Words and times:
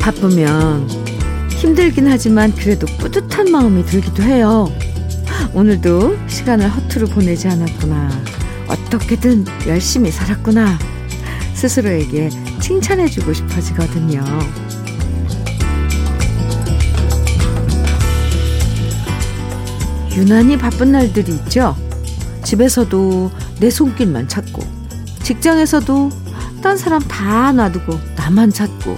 바쁘면 0.00 0.88
힘들긴 1.50 2.06
하지만 2.06 2.54
그래도 2.54 2.86
뿌듯한 2.98 3.50
마음이 3.50 3.84
들기도 3.86 4.22
해요. 4.22 4.72
오늘도 5.52 6.16
시간을 6.28 6.68
허투루 6.68 7.08
보내지 7.08 7.48
않았구나. 7.48 8.33
어떻게든 8.94 9.44
열심히 9.66 10.10
살았구나. 10.10 10.78
스스로에게 11.54 12.30
칭찬해주고 12.60 13.32
싶어지거든요. 13.32 14.22
유난히 20.14 20.56
바쁜 20.56 20.92
날들이 20.92 21.32
있죠. 21.32 21.76
집에서도 22.44 23.32
내 23.58 23.70
손길만 23.70 24.28
찾고, 24.28 24.62
직장에서도 25.22 26.10
딴 26.62 26.76
사람 26.76 27.02
다 27.02 27.52
놔두고 27.52 27.98
나만 28.16 28.50
찾고. 28.52 28.96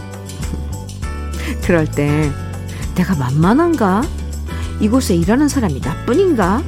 그럴 1.65 1.90
때 1.90 2.30
내가 2.95 3.15
만만한가? 3.15 4.02
이곳에 4.80 5.15
일하는 5.15 5.48
사람이 5.48 5.80
나뿐인가? 5.80 6.62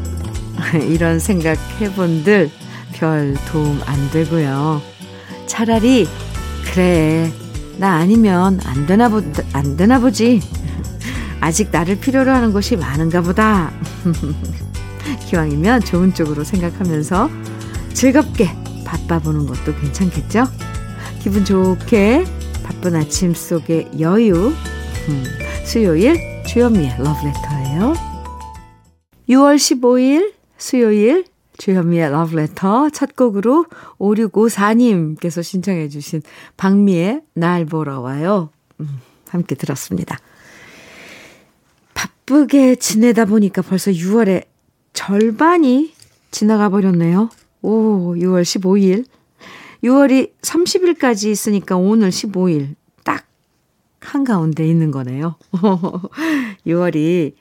이런 0.88 1.18
생각 1.18 1.58
해본들 1.80 2.50
별 2.98 3.34
도움 3.46 3.80
안 3.86 4.10
되고요. 4.10 4.82
차라리 5.46 6.06
그래 6.64 7.32
나 7.78 7.94
아니면 7.94 8.60
안 8.64 8.86
되나 8.86 9.08
보, 9.08 9.22
안 9.52 9.76
되나 9.76 10.00
보지. 10.00 10.40
아직 11.40 11.68
나를 11.70 12.00
필요로 12.00 12.30
하는 12.30 12.52
곳이 12.52 12.76
많은가 12.76 13.22
보다. 13.22 13.70
기왕이면 15.26 15.82
좋은 15.82 16.12
쪽으로 16.12 16.42
생각하면서 16.42 17.30
즐겁게 17.94 18.50
바빠보는 18.84 19.46
것도 19.46 19.76
괜찮겠죠? 19.76 20.44
기분 21.20 21.44
좋게 21.44 22.24
바쁜 22.64 22.96
아침 22.96 23.32
속의 23.32 23.92
여유. 24.00 24.52
음, 25.08 25.24
수요일 25.64 26.42
주현미의 26.44 26.96
러브레터예요. 26.98 27.94
6월 29.28 29.56
15일 29.56 30.32
수요일 30.56 31.24
주현미의 31.58 32.10
러브레터 32.10 32.90
첫 32.90 33.14
곡으로 33.14 33.66
5654님께서 33.98 35.42
신청해 35.42 35.88
주신 35.88 36.22
박미의 36.56 37.22
날 37.34 37.64
보러 37.66 38.00
와요. 38.00 38.50
음, 38.80 39.00
함께 39.28 39.54
들었습니다. 39.54 40.18
바쁘게 41.94 42.76
지내다 42.76 43.24
보니까 43.26 43.62
벌써 43.62 43.90
6월의 43.90 44.44
절반이 44.92 45.92
지나가 46.30 46.68
버렸네요. 46.68 47.28
오, 47.62 48.14
6월 48.14 48.42
15일. 48.42 49.04
6월이 49.82 50.32
30일까지 50.40 51.28
있으니까 51.28 51.76
오늘 51.76 52.10
15일 52.10 52.74
딱 53.04 53.26
한가운데 54.00 54.66
있는 54.66 54.90
거네요. 54.90 55.36
6월이 56.66 57.34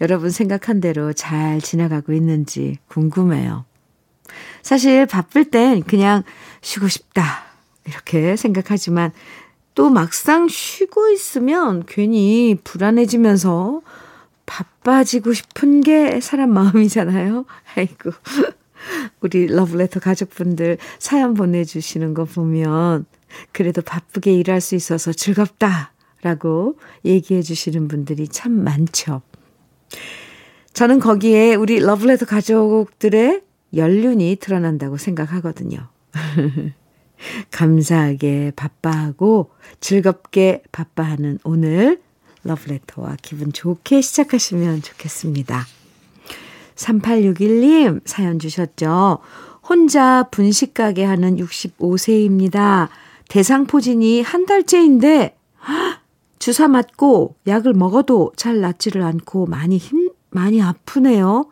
여러분 0.00 0.30
생각한 0.30 0.80
대로 0.80 1.12
잘 1.12 1.60
지나가고 1.60 2.12
있는지 2.12 2.78
궁금해요. 2.88 3.64
사실 4.62 5.06
바쁠 5.06 5.50
땐 5.50 5.82
그냥 5.82 6.22
쉬고 6.60 6.88
싶다. 6.88 7.44
이렇게 7.86 8.36
생각하지만 8.36 9.12
또 9.74 9.90
막상 9.90 10.48
쉬고 10.48 11.10
있으면 11.10 11.84
괜히 11.86 12.56
불안해지면서 12.64 13.82
바빠지고 14.44 15.32
싶은 15.32 15.82
게 15.82 16.20
사람 16.20 16.52
마음이잖아요. 16.52 17.44
아이고. 17.76 18.10
우리 19.20 19.46
러브레터 19.46 20.00
가족분들 20.00 20.78
사연 20.98 21.34
보내주시는 21.34 22.14
거 22.14 22.24
보면 22.24 23.06
그래도 23.52 23.82
바쁘게 23.82 24.32
일할 24.32 24.60
수 24.60 24.74
있어서 24.74 25.12
즐겁다. 25.12 25.92
라고 26.22 26.76
얘기해 27.04 27.42
주시는 27.42 27.86
분들이 27.86 28.26
참 28.26 28.52
많죠. 28.52 29.22
저는 30.72 31.00
거기에 31.00 31.54
우리 31.54 31.80
러브레터 31.80 32.26
가족들의 32.26 33.42
연륜이 33.74 34.36
드러난다고 34.36 34.96
생각하거든요. 34.96 35.88
감사하게 37.50 38.52
바빠하고 38.54 39.50
즐겁게 39.80 40.62
바빠하는 40.70 41.38
오늘 41.44 42.00
러브레터와 42.44 43.16
기분 43.22 43.52
좋게 43.52 44.00
시작하시면 44.00 44.82
좋겠습니다. 44.82 45.66
3861님 46.76 48.00
사연 48.06 48.38
주셨죠. 48.38 49.18
혼자 49.68 50.24
분식 50.30 50.74
가게 50.74 51.04
하는 51.04 51.36
65세입니다. 51.36 52.88
대상포진이 53.28 54.22
한 54.22 54.46
달째인데 54.46 55.36
주사 56.38 56.68
맞고 56.68 57.36
약을 57.46 57.72
먹어도 57.74 58.32
잘 58.36 58.60
낫지를 58.60 59.02
않고 59.02 59.46
많이 59.46 59.78
힘 59.78 60.10
많이 60.30 60.62
아프네요. 60.62 61.46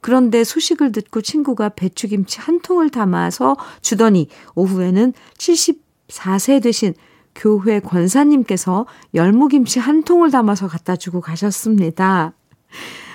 그런데 0.00 0.44
소식을 0.44 0.92
듣고 0.92 1.20
친구가 1.20 1.70
배추김치 1.70 2.40
한 2.40 2.60
통을 2.60 2.90
담아서 2.90 3.56
주더니 3.82 4.28
오후에는 4.54 5.12
74세 5.36 6.62
되신 6.62 6.94
교회 7.34 7.80
권사님께서 7.80 8.86
열무김치 9.14 9.78
한 9.78 10.02
통을 10.02 10.30
담아서 10.30 10.68
갖다 10.68 10.96
주고 10.96 11.20
가셨습니다. 11.20 12.32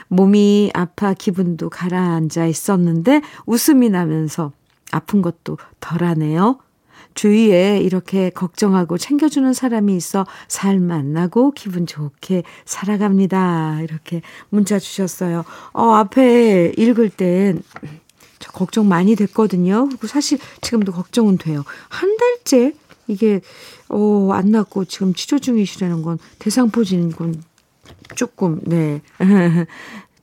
몸이 0.08 0.72
아파 0.74 1.14
기분도 1.14 1.70
가라앉아 1.70 2.46
있었는데 2.46 3.22
웃음이 3.46 3.90
나면서 3.90 4.52
아픈 4.92 5.22
것도 5.22 5.58
덜하네요. 5.80 6.60
주위에 7.16 7.80
이렇게 7.80 8.30
걱정하고 8.30 8.98
챙겨주는 8.98 9.52
사람이 9.54 9.96
있어 9.96 10.26
살 10.48 10.80
만나고 10.80 11.52
기분 11.52 11.88
좋게 11.88 12.44
살아갑니다. 12.66 13.82
이렇게 13.82 14.22
문자 14.50 14.78
주셨어요. 14.80 15.44
어, 15.74 15.92
앞에 15.94 16.74
읽을 16.78 17.10
땐 17.10 17.64
저 18.40 18.52
걱정 18.52 18.88
많이 18.88 19.16
됐거든요. 19.16 19.88
그리고 19.88 20.08
사실 20.08 20.38
지금도 20.62 20.92
걱정은 20.92 21.38
돼요. 21.38 21.64
한 21.90 22.16
달째 22.18 22.74
이게, 23.08 23.42
어, 23.90 24.30
안 24.34 24.52
낫고 24.52 24.86
지금 24.86 25.14
치료 25.14 25.40
중이시라는 25.40 26.02
건 26.02 26.18
대상포진 26.40 27.12
건 27.12 27.42
조금, 28.16 28.60
네. 28.64 29.02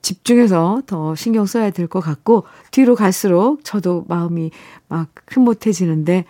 집중해서 0.01 0.83
더 0.85 1.15
신경 1.15 1.45
써야 1.45 1.69
될 1.71 1.87
것 1.87 2.01
같고, 2.01 2.43
뒤로 2.71 2.95
갈수록 2.95 3.61
저도 3.63 4.05
마음이 4.09 4.51
막 4.89 5.09
흐뭇해지는데, 5.27 6.25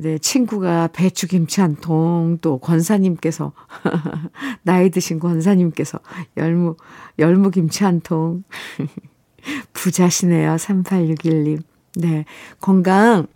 네, 0.00 0.16
친구가 0.16 0.88
배추김치 0.88 1.60
한 1.60 1.76
통, 1.76 2.38
또 2.40 2.58
권사님께서, 2.58 3.52
나이 4.62 4.88
드신 4.88 5.18
권사님께서 5.18 6.00
열무, 6.38 6.76
열무김치 7.18 7.84
한 7.84 8.00
통. 8.00 8.42
부자시네요, 9.74 10.56
3861님. 10.56 11.62
네, 11.96 12.24
건강 12.60 13.26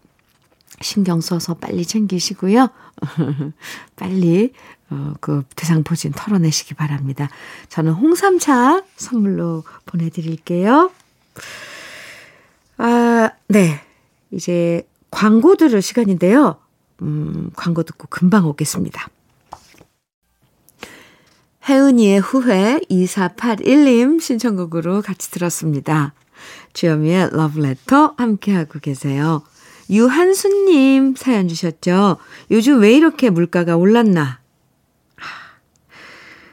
신경 0.81 1.21
써서 1.21 1.53
빨리 1.53 1.85
챙기시고요. 1.85 2.69
빨리, 3.97 4.53
어, 4.89 5.13
그 5.21 5.43
대상포진 5.57 6.13
털어내시기 6.13 6.73
바랍니다. 6.75 7.29
저는 7.69 7.93
홍삼차 7.93 8.85
선물로 8.97 9.65
보내드릴게요. 9.85 10.91
아, 12.79 13.31
네. 13.49 13.81
이제 14.31 14.87
광고 15.15 15.55
들을 15.55 15.81
시간인데요. 15.81 16.57
음, 17.03 17.51
광고 17.55 17.85
듣고 17.85 18.09
금방 18.11 18.49
오겠습니다. 18.49 19.09
혜은이의 21.69 22.19
후회 22.19 22.81
2481님 22.91 24.21
신청곡으로 24.21 25.03
같이 25.03 25.31
들었습니다. 25.31 26.15
주여미의 26.73 27.31
러브레터 27.31 28.15
함께하고 28.19 28.81
계세요. 28.81 29.45
유한수님 29.89 31.15
사연 31.17 31.47
주셨죠? 31.47 32.17
요즘 32.51 32.81
왜 32.81 32.93
이렇게 32.93 33.31
물가가 33.31 33.77
올랐나? 33.77 34.41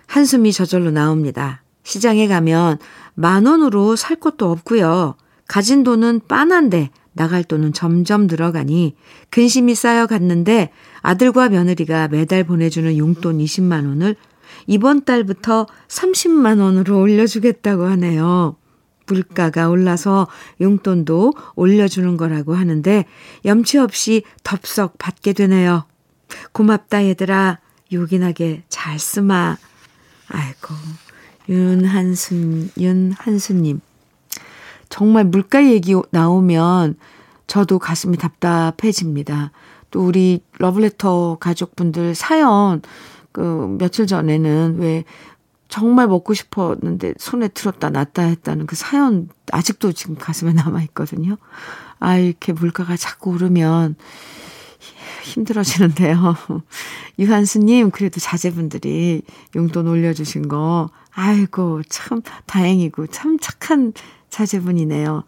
한숨이 0.06 0.54
저절로 0.54 0.92
나옵니다. 0.92 1.64
시장에 1.82 2.28
가면 2.28 2.78
만 3.16 3.48
원으로 3.48 3.96
살 3.96 4.18
것도 4.18 4.52
없고요. 4.52 5.16
가진 5.48 5.84
돈은 5.84 6.22
빤한데 6.28 6.92
나갈 7.14 7.44
돈은 7.44 7.74
점점 7.74 8.28
늘어가니 8.28 8.96
근심이 9.30 9.76
쌓여 9.76 10.08
갔는데 10.08 10.72
아들과 11.02 11.50
며느리가 11.50 12.08
매달 12.08 12.44
보내주는 12.44 12.98
용돈 12.98 13.40
20만 13.40 13.88
원을 13.88 14.16
이번 14.68 15.04
달부터 15.04 15.68
30만 15.88 16.62
원으로 16.62 17.00
올려주겠다고 17.00 17.86
하네요. 17.86 18.56
물가가 19.08 19.70
올라서 19.70 20.28
용돈도 20.62 21.34
올려주는 21.56 22.16
거라고 22.18 22.54
하는데 22.54 23.06
염치 23.44 23.78
없이 23.78 24.24
덥석 24.44 24.98
받게 24.98 25.34
되네요. 25.34 25.86
고맙다 26.54 27.06
얘들아. 27.06 27.60
요긴하게 27.92 28.64
잘 28.70 29.00
쓰마. 29.00 29.58
아이고 30.30 30.76
윤한순 31.50 32.70
윤한수님 32.78 33.82
정말 34.92 35.24
물가 35.24 35.66
얘기 35.66 35.96
나오면 36.12 36.98
저도 37.48 37.80
가슴이 37.80 38.18
답답해집니다. 38.18 39.52
또 39.90 40.06
우리 40.06 40.44
러블레터 40.60 41.38
가족분들 41.40 42.14
사연 42.14 42.82
그 43.32 43.76
며칠 43.80 44.06
전에는 44.06 44.78
왜 44.80 45.04
정말 45.70 46.08
먹고 46.08 46.34
싶었는데 46.34 47.14
손에 47.18 47.48
들었다 47.48 47.90
놨다 47.90 48.24
했다는 48.24 48.68
그 48.68 48.76
사연 48.76 49.30
아직도 49.52 49.94
지금 49.94 50.16
가슴에 50.16 50.52
남아 50.54 50.82
있거든요. 50.84 51.38
아 52.00 52.18
이렇게 52.18 52.52
물가가 52.52 52.98
자꾸 52.98 53.32
오르면 53.32 53.96
힘들어지는데요. 55.24 56.36
유한수님 57.20 57.92
그래도 57.92 58.20
자제분들이 58.20 59.22
용돈 59.56 59.88
올려주신 59.88 60.48
거 60.48 60.90
아이고 61.12 61.82
참 61.90 62.22
다행이고 62.46 63.08
참 63.08 63.38
착한 63.40 63.94
자제분이네요. 64.30 65.24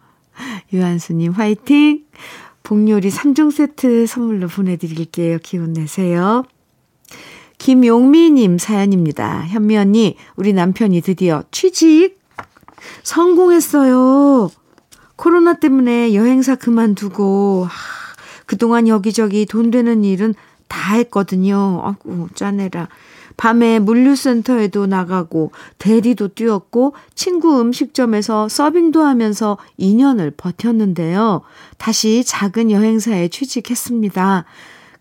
유한수님 0.72 1.32
화이팅! 1.32 2.04
복요리 2.64 3.10
3종 3.10 3.52
세트 3.52 4.06
선물로 4.06 4.48
보내드릴게요. 4.48 5.38
기운 5.42 5.74
내세요. 5.74 6.44
김용미님 7.58 8.58
사연입니다. 8.58 9.44
현미 9.46 9.76
언니, 9.76 10.16
우리 10.34 10.52
남편이 10.52 11.02
드디어 11.02 11.44
취직 11.50 12.18
성공했어요. 13.02 14.50
코로나 15.16 15.54
때문에 15.54 16.14
여행사 16.14 16.56
그만두고, 16.56 17.66
하, 17.68 18.03
그동안 18.46 18.88
여기저기 18.88 19.46
돈 19.46 19.70
되는 19.70 20.04
일은 20.04 20.34
다 20.68 20.94
했거든요. 20.94 21.80
아구 21.84 22.28
짜내라. 22.34 22.88
밤에 23.36 23.78
물류센터에도 23.80 24.86
나가고 24.86 25.50
대리도 25.78 26.28
뛰었고 26.28 26.94
친구 27.14 27.60
음식점에서 27.60 28.48
서빙도 28.48 29.02
하면서 29.02 29.58
2년을 29.78 30.34
버텼는데요. 30.36 31.42
다시 31.78 32.22
작은 32.24 32.70
여행사에 32.70 33.28
취직했습니다. 33.28 34.44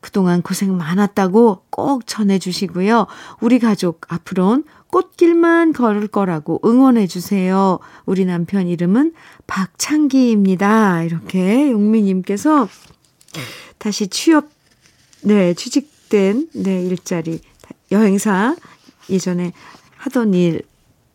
그동안 0.02 0.42
고생 0.42 0.76
많았다고 0.76 1.62
꼭 1.70 2.06
전해주시고요. 2.06 3.08
우리 3.40 3.60
가족 3.60 4.02
앞으론 4.10 4.66
꽃길만 4.88 5.74
걸을 5.74 6.08
거라고 6.08 6.60
응원해 6.66 7.08
주세요. 7.08 7.80
우리 8.06 8.26
남편 8.26 8.68
이름은 8.68 9.14
박창기입니다. 9.48 11.04
이렇게 11.04 11.72
용미님께서 11.72 12.68
다시 13.78 14.08
취업, 14.08 14.50
네, 15.22 15.54
취직된, 15.54 16.50
네, 16.54 16.84
일자리 16.84 17.40
여행사 17.92 18.56
예전에 19.10 19.54
하던 19.98 20.34
일 20.34 20.64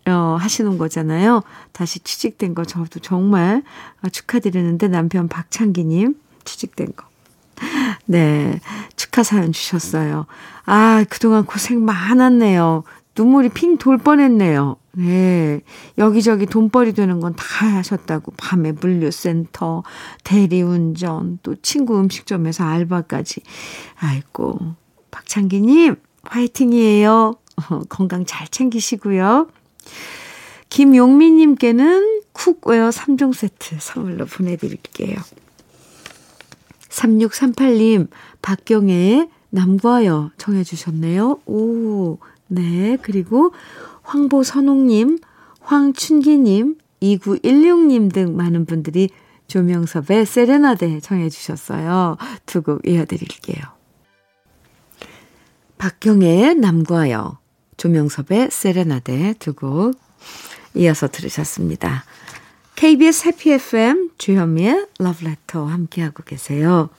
어, 0.07 0.37
하시는 0.41 0.79
거잖아요. 0.79 1.43
다시 1.73 2.01
취직된 2.01 2.55
거 2.55 2.65
저도 2.65 3.01
정말 3.01 3.63
축하드리는데 4.11 4.89
남편 4.89 5.29
박창기님 5.29 6.17
취직된 6.45 6.93
거. 6.97 7.07
네, 8.07 8.61
축하 8.97 9.23
사연 9.23 9.53
주셨어요. 9.53 10.27
아, 10.65 11.05
그동안 11.11 11.45
고생 11.45 11.85
많았네요. 11.85 12.85
눈물이 13.19 13.49
핑 13.51 13.77
돌 13.79 13.99
뻔했네요. 13.99 14.77
네. 14.93 15.61
여기저기 15.99 16.47
돈벌이 16.47 16.93
되는 16.93 17.21
건 17.21 17.35
다 17.37 17.67
하셨다고. 17.67 18.33
밤에 18.37 18.73
물류센터, 18.73 19.83
대리운전, 20.25 21.39
또 21.43 21.55
친구 21.57 21.99
음식점에서 21.99 22.65
알바까지. 22.65 23.43
아이고, 23.97 24.59
박창기님, 25.11 25.97
화이팅이에요. 26.23 27.35
건강 27.89 28.25
잘 28.25 28.47
챙기시고요. 28.49 29.49
김용민님께는 30.69 32.23
cookware 32.33 32.91
3종 32.91 33.35
세트 33.35 33.77
선물로 33.81 34.27
보내드릴게요. 34.27 35.17
3638님, 36.91 38.09
박경애의 38.43 39.29
남과여 39.51 40.31
청해 40.37 40.63
주셨네요. 40.63 41.41
오, 41.47 42.19
네. 42.49 42.97
그리고 43.03 43.53
황보선홍님, 44.03 45.19
황춘기님, 45.61 46.77
2916님 47.03 48.13
등 48.13 48.37
많은 48.37 48.65
분들이 48.67 49.11
조명섭의 49.47 50.27
세레나데 50.27 51.01
청해 51.01 51.29
주셨어요. 51.31 52.17
두 52.47 52.63
곡 52.63 52.87
이어드릴게요. 52.87 53.63
박경애의 55.79 56.57
남과 56.57 57.11
여, 57.11 57.39
조명섭의 57.77 58.51
세레나데 58.51 59.35
두 59.39 59.55
곡 59.55 59.95
이어서 60.75 61.09
들으셨습니다. 61.09 62.05
KBS 62.77 63.29
해피 63.29 63.53
FM 63.53 64.11
주현미의 64.19 64.87
러브레터 64.99 65.65
함께하고 65.67 66.23
계세요. 66.25 66.91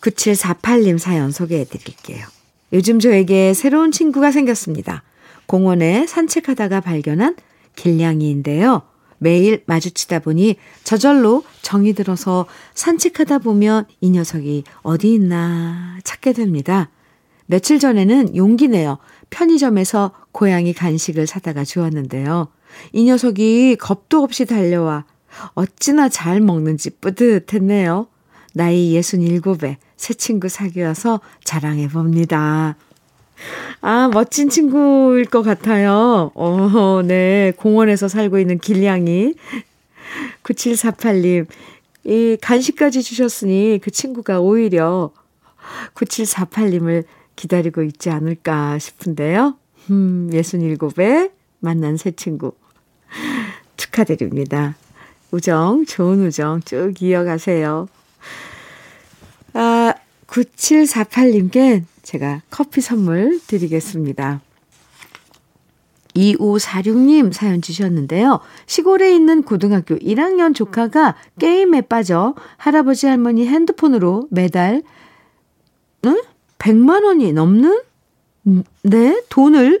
9748님 0.00 0.98
사연 0.98 1.30
소개해 1.30 1.64
드릴게요. 1.64 2.26
요즘 2.72 3.00
저에게 3.00 3.54
새로운 3.54 3.90
친구가 3.90 4.30
생겼습니다. 4.30 5.02
공원에 5.46 6.06
산책하다가 6.06 6.80
발견한 6.80 7.36
길냥이인데요. 7.74 8.82
매일 9.18 9.62
마주치다 9.66 10.20
보니 10.20 10.56
저절로 10.82 11.44
정이 11.62 11.92
들어서 11.92 12.46
산책하다 12.74 13.38
보면 13.40 13.86
이 14.00 14.10
녀석이 14.10 14.64
어디 14.82 15.12
있나 15.12 15.98
찾게 16.04 16.32
됩니다. 16.32 16.90
며칠 17.46 17.78
전에는 17.78 18.36
용기 18.36 18.68
내어 18.68 18.98
편의점에서 19.28 20.12
고양이 20.32 20.72
간식을 20.72 21.26
사다가 21.26 21.64
주었는데요. 21.64 22.48
이 22.92 23.04
녀석이 23.04 23.76
겁도 23.76 24.22
없이 24.22 24.46
달려와 24.46 25.04
어찌나 25.54 26.08
잘 26.08 26.40
먹는지 26.40 26.90
뿌듯했네요. 26.90 28.06
나이 28.54 28.94
67에 28.94 29.76
새 30.00 30.14
친구 30.14 30.48
사귀어서 30.48 31.20
자랑해 31.44 31.86
봅니다. 31.86 32.74
아, 33.82 34.08
멋진 34.10 34.48
친구일 34.48 35.26
것 35.26 35.42
같아요. 35.42 36.30
어, 36.34 37.02
네. 37.04 37.52
공원에서 37.58 38.08
살고 38.08 38.38
있는 38.38 38.58
길냥이. 38.58 39.34
9748님, 40.42 41.46
이 42.04 42.38
간식까지 42.40 43.02
주셨으니 43.02 43.78
그 43.82 43.90
친구가 43.90 44.40
오히려 44.40 45.12
9748님을 45.94 47.04
기다리고 47.36 47.82
있지 47.82 48.08
않을까 48.08 48.78
싶은데요. 48.78 49.58
음, 49.90 50.30
67에 50.32 51.30
만난 51.58 51.98
새 51.98 52.12
친구. 52.12 52.52
축하드립니다. 53.76 54.76
우정, 55.30 55.84
좋은 55.84 56.24
우정 56.26 56.62
쭉 56.62 56.94
이어가세요. 57.02 57.88
아, 59.54 59.94
9748님께 60.26 61.84
제가 62.02 62.42
커피 62.50 62.80
선물 62.80 63.40
드리겠습니다. 63.46 64.40
2546님 66.14 67.32
사연 67.32 67.62
주셨는데요. 67.62 68.40
시골에 68.66 69.14
있는 69.14 69.42
고등학교 69.42 69.96
1학년 69.96 70.54
조카가 70.54 71.16
게임에 71.38 71.82
빠져 71.82 72.34
할아버지 72.56 73.06
할머니 73.06 73.46
핸드폰으로 73.46 74.26
매달 74.30 74.82
응? 76.04 76.20
100만 76.58 77.04
원이 77.04 77.32
넘는 77.32 77.82
네, 78.82 79.22
돈을 79.28 79.80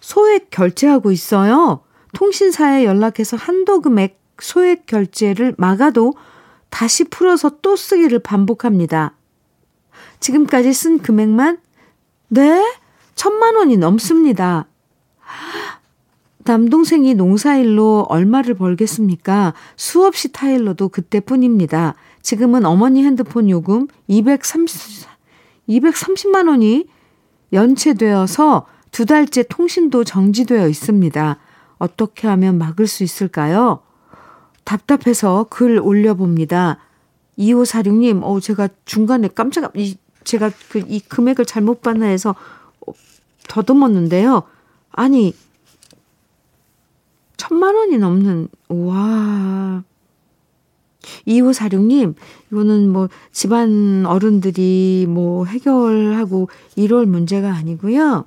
소액 0.00 0.50
결제하고 0.50 1.10
있어요. 1.10 1.80
통신사에 2.12 2.84
연락해서 2.84 3.36
한도 3.36 3.80
금액 3.80 4.20
소액 4.38 4.86
결제를 4.86 5.54
막아도 5.58 6.14
다시 6.70 7.04
풀어서 7.04 7.58
또 7.62 7.76
쓰기를 7.76 8.18
반복합니다. 8.18 9.14
지금까지 10.20 10.72
쓴 10.72 10.98
금액만 10.98 11.58
네? 12.28 12.62
천만 13.14 13.56
원이 13.56 13.76
넘습니다. 13.76 14.66
남동생이 16.44 17.14
농사일로 17.14 18.06
얼마를 18.08 18.54
벌겠습니까? 18.54 19.54
수없이 19.76 20.32
타일러도 20.32 20.88
그때뿐입니다. 20.90 21.94
지금은 22.22 22.64
어머니 22.64 23.04
핸드폰 23.04 23.50
요금 23.50 23.88
230, 24.06 25.08
230만 25.68 26.48
원이 26.48 26.86
연체되어서 27.52 28.66
두 28.92 29.06
달째 29.06 29.42
통신도 29.42 30.04
정지되어 30.04 30.68
있습니다. 30.68 31.38
어떻게 31.78 32.28
하면 32.28 32.58
막을 32.58 32.86
수 32.86 33.02
있을까요? 33.02 33.80
답답해서 34.66 35.46
글 35.48 35.78
올려봅니다. 35.78 36.78
2546님, 37.38 38.22
어, 38.24 38.40
제가 38.40 38.68
중간에 38.84 39.28
깜짝, 39.28 39.72
이, 39.76 39.96
제가 40.24 40.50
그, 40.68 40.82
이 40.88 41.00
금액을 41.00 41.44
잘못 41.44 41.82
봤나 41.82 42.06
해서 42.06 42.34
더듬었는데요. 43.48 44.42
아니, 44.90 45.34
천만 47.36 47.76
원이 47.76 47.98
넘는, 47.98 48.48
우와. 48.68 49.84
2546님, 51.28 52.16
이거는 52.50 52.90
뭐 52.90 53.08
집안 53.30 54.04
어른들이 54.04 55.06
뭐 55.08 55.44
해결하고 55.44 56.48
이럴 56.74 57.06
문제가 57.06 57.54
아니고요. 57.54 58.24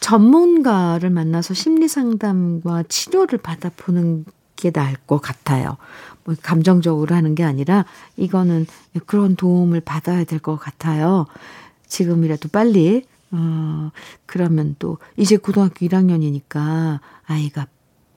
전문가를 0.00 1.10
만나서 1.10 1.52
심리 1.52 1.86
상담과 1.86 2.84
치료를 2.84 3.38
받아보는 3.38 4.24
게 4.56 4.70
나을 4.70 4.96
것 5.06 5.20
같아요. 5.20 5.76
뭐 6.24 6.34
감정적으로 6.42 7.14
하는 7.14 7.34
게 7.34 7.44
아니라 7.44 7.84
이거는 8.16 8.66
그런 9.06 9.36
도움을 9.36 9.80
받아야 9.80 10.24
될 10.24 10.40
것 10.40 10.56
같아요. 10.56 11.26
지금이라도 11.86 12.48
빨리 12.48 13.04
어 13.30 13.90
그러면 14.26 14.76
또 14.78 14.98
이제 15.16 15.36
고등학교 15.36 15.86
1학년이니까 15.86 17.00
아이가 17.26 17.66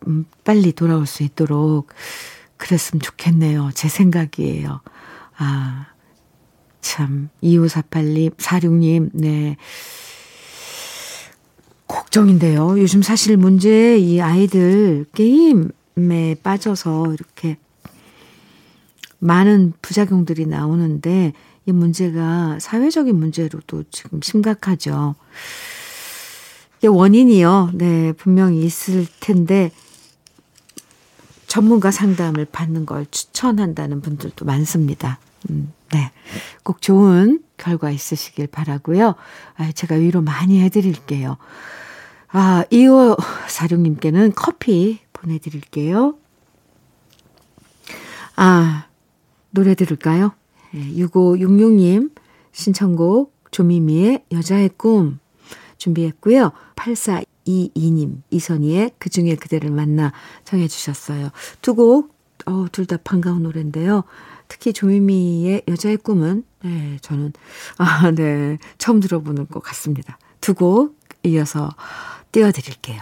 음 0.08 0.26
빨리 0.44 0.72
돌아올 0.72 1.06
수 1.06 1.24
있도록 1.24 1.90
그랬으면 2.58 3.02
좋겠네요. 3.02 3.72
제 3.74 3.88
생각이에요. 3.90 4.82
아, 5.38 5.88
참, 6.82 7.30
2548님, 7.44 8.36
46님, 8.36 9.10
네. 9.14 9.56
걱정인데요. 11.88 12.80
요즘 12.80 13.02
사실 13.02 13.38
문제 13.38 13.98
이 13.98 14.22
아이들 14.22 15.06
게임 15.16 15.72
에 16.12 16.36
빠져서 16.42 17.14
이렇게 17.14 17.58
많은 19.20 19.74
부작용들이 19.82 20.46
나오는데 20.46 21.34
이 21.66 21.72
문제가 21.72 22.58
사회적인 22.60 23.16
문제로도 23.16 23.84
지금 23.92 24.22
심각하죠. 24.22 25.16
원인이요. 26.84 27.72
네, 27.74 28.14
분명히 28.14 28.64
있을 28.64 29.06
텐데 29.20 29.72
전문가 31.48 31.92
상담을 31.92 32.46
받는 32.46 32.86
걸 32.86 33.06
추천한다는 33.12 34.02
분들도 34.02 34.46
많습니다. 34.46 35.20
음, 35.50 35.74
네. 35.92 36.12
꼭 36.64 36.82
좋은 36.82 37.42
결과 37.58 37.92
있으시길 37.92 38.48
바라고요. 38.48 39.16
아, 39.58 39.72
제가 39.72 39.96
위로 39.96 40.22
많이 40.22 40.62
해드릴게요. 40.62 41.38
아, 42.32 42.64
2546님께는 42.72 44.32
커피 44.36 45.00
보내드릴게요. 45.20 46.16
아, 48.36 48.88
노래 49.52 49.76
들을까요? 49.76 50.34
네, 50.74 50.94
6566님 50.96 52.12
신청곡 52.52 53.34
조미미의 53.52 54.26
여자의 54.32 54.70
꿈 54.78 55.20
준비했고요. 55.78 56.52
84 56.76 57.22
이이님, 57.46 58.22
이선희의 58.30 58.92
그 59.00 59.10
중에 59.10 59.36
그대를 59.36 59.72
만나 59.72 60.14
정해 60.44 60.68
주셨어요. 60.68 61.30
두 61.64 61.74
곡, 61.74 62.14
어, 62.46 62.66
둘 62.72 62.86
다 62.86 62.98
반가운 63.04 63.42
노래인데요. 63.44 64.04
특히 64.48 64.72
조미미의 64.72 65.64
여자의 65.68 65.98
꿈은, 65.98 66.44
네, 66.64 66.98
저는, 67.02 67.34
아, 67.78 68.12
네, 68.12 68.58
처음 68.78 69.00
들어보는 69.00 69.48
것 69.48 69.64
같습니다. 69.64 70.20
두 70.42 70.54
곡 70.54 71.00
이어서 71.24 71.70
띄워드릴게요. 72.32 73.02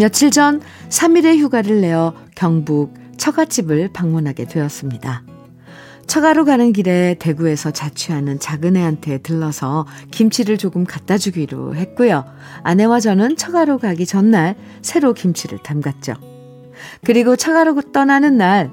며칠 0.00 0.30
전 0.30 0.62
3일의 0.88 1.38
휴가를 1.40 1.82
내어 1.82 2.14
경북 2.34 2.94
처갓집을 3.18 3.90
방문하게 3.92 4.46
되었습니다. 4.46 5.24
처가로 6.06 6.46
가는 6.46 6.72
길에 6.72 7.16
대구에서 7.18 7.70
자취하는 7.70 8.40
작은 8.40 8.78
애한테 8.78 9.18
들러서 9.18 9.86
김치를 10.10 10.56
조금 10.56 10.86
갖다 10.86 11.18
주기로 11.18 11.74
했고요. 11.74 12.24
아내와 12.62 13.00
저는 13.00 13.36
처가로 13.36 13.76
가기 13.76 14.06
전날 14.06 14.56
새로 14.80 15.12
김치를 15.12 15.58
담갔죠. 15.58 16.14
그리고 17.04 17.36
처가로 17.36 17.78
떠나는 17.92 18.38
날 18.38 18.70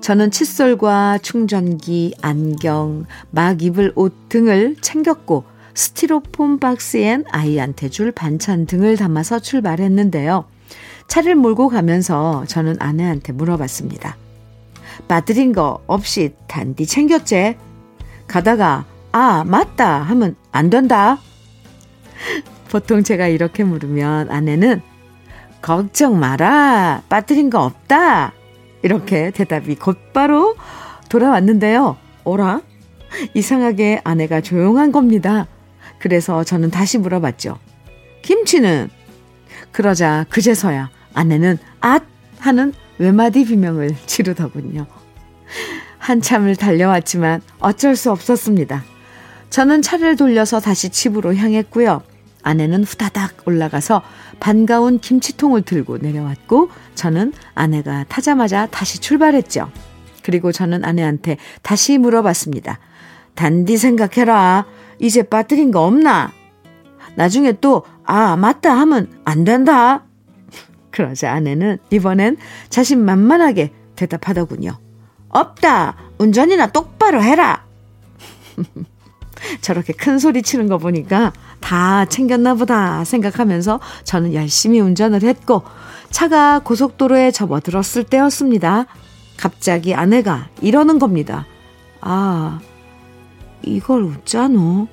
저는 0.00 0.30
칫솔과 0.30 1.18
충전기, 1.20 2.14
안경, 2.22 3.06
막 3.32 3.60
입을 3.60 3.90
옷 3.96 4.28
등을 4.28 4.76
챙겼고 4.80 5.42
스티로폼 5.74 6.60
박스엔 6.60 7.24
아이한테 7.32 7.88
줄 7.88 8.12
반찬 8.12 8.66
등을 8.66 8.96
담아서 8.96 9.40
출발했는데요. 9.40 10.44
차를 11.10 11.34
몰고 11.34 11.68
가면서 11.68 12.44
저는 12.46 12.76
아내한테 12.78 13.32
물어봤습니다. 13.32 14.16
빠뜨린 15.08 15.52
거 15.52 15.82
없이 15.88 16.34
단디 16.46 16.86
챙겼제? 16.86 17.58
가다가 18.28 18.84
아 19.10 19.42
맞다 19.44 20.02
하면 20.02 20.36
안 20.52 20.70
된다. 20.70 21.18
보통 22.70 23.02
제가 23.02 23.26
이렇게 23.26 23.64
물으면 23.64 24.30
아내는 24.30 24.82
걱정 25.60 26.20
마라 26.20 27.02
빠뜨린 27.08 27.50
거 27.50 27.64
없다 27.64 28.32
이렇게 28.82 29.32
대답이 29.32 29.74
곧바로 29.74 30.54
돌아왔는데요. 31.08 31.96
오라 32.22 32.60
이상하게 33.34 34.00
아내가 34.04 34.40
조용한 34.40 34.92
겁니다. 34.92 35.48
그래서 35.98 36.44
저는 36.44 36.70
다시 36.70 36.98
물어봤죠. 36.98 37.58
김치는 38.22 38.90
그러자 39.72 40.26
그제서야 40.30 40.99
아내는 41.14 41.58
앗 41.80 42.02
하는 42.38 42.72
외마디 42.98 43.44
비명을 43.44 43.96
지르더군요. 44.06 44.86
한참을 45.98 46.56
달려왔지만 46.56 47.42
어쩔 47.58 47.96
수 47.96 48.10
없었습니다. 48.10 48.84
저는 49.50 49.82
차를 49.82 50.16
돌려서 50.16 50.60
다시 50.60 50.90
집으로 50.90 51.34
향했고요. 51.34 52.02
아내는 52.42 52.84
후다닥 52.84 53.46
올라가서 53.46 54.02
반가운 54.38 54.98
김치통을 54.98 55.62
들고 55.62 55.98
내려왔고 55.98 56.70
저는 56.94 57.32
아내가 57.54 58.04
타자마자 58.08 58.66
다시 58.66 58.98
출발했죠. 58.98 59.70
그리고 60.22 60.52
저는 60.52 60.84
아내한테 60.84 61.36
다시 61.62 61.98
물어봤습니다. 61.98 62.78
단디 63.34 63.76
생각해라. 63.76 64.66
이제 64.98 65.22
빠뜨린 65.22 65.70
거 65.70 65.84
없나? 65.84 66.32
나중에 67.14 67.52
또, 67.60 67.84
아, 68.04 68.36
맞다 68.36 68.72
하면 68.78 69.10
안 69.24 69.44
된다. 69.44 70.04
그러자 70.90 71.32
아내는 71.32 71.78
이번엔 71.90 72.36
자신만만하게 72.68 73.72
대답하더군요. 73.96 74.78
없다! 75.28 75.96
운전이나 76.18 76.68
똑바로 76.68 77.22
해라! 77.22 77.64
저렇게 79.60 79.92
큰 79.92 80.18
소리 80.18 80.42
치는 80.42 80.68
거 80.68 80.78
보니까 80.78 81.32
다 81.60 82.04
챙겼나 82.04 82.54
보다 82.54 83.04
생각하면서 83.04 83.80
저는 84.04 84.34
열심히 84.34 84.80
운전을 84.80 85.22
했고 85.22 85.62
차가 86.10 86.58
고속도로에 86.58 87.30
접어들었을 87.30 88.04
때였습니다. 88.04 88.86
갑자기 89.36 89.94
아내가 89.94 90.48
이러는 90.60 90.98
겁니다. 90.98 91.46
아, 92.00 92.60
이걸 93.62 94.02
웃자노? 94.02 94.88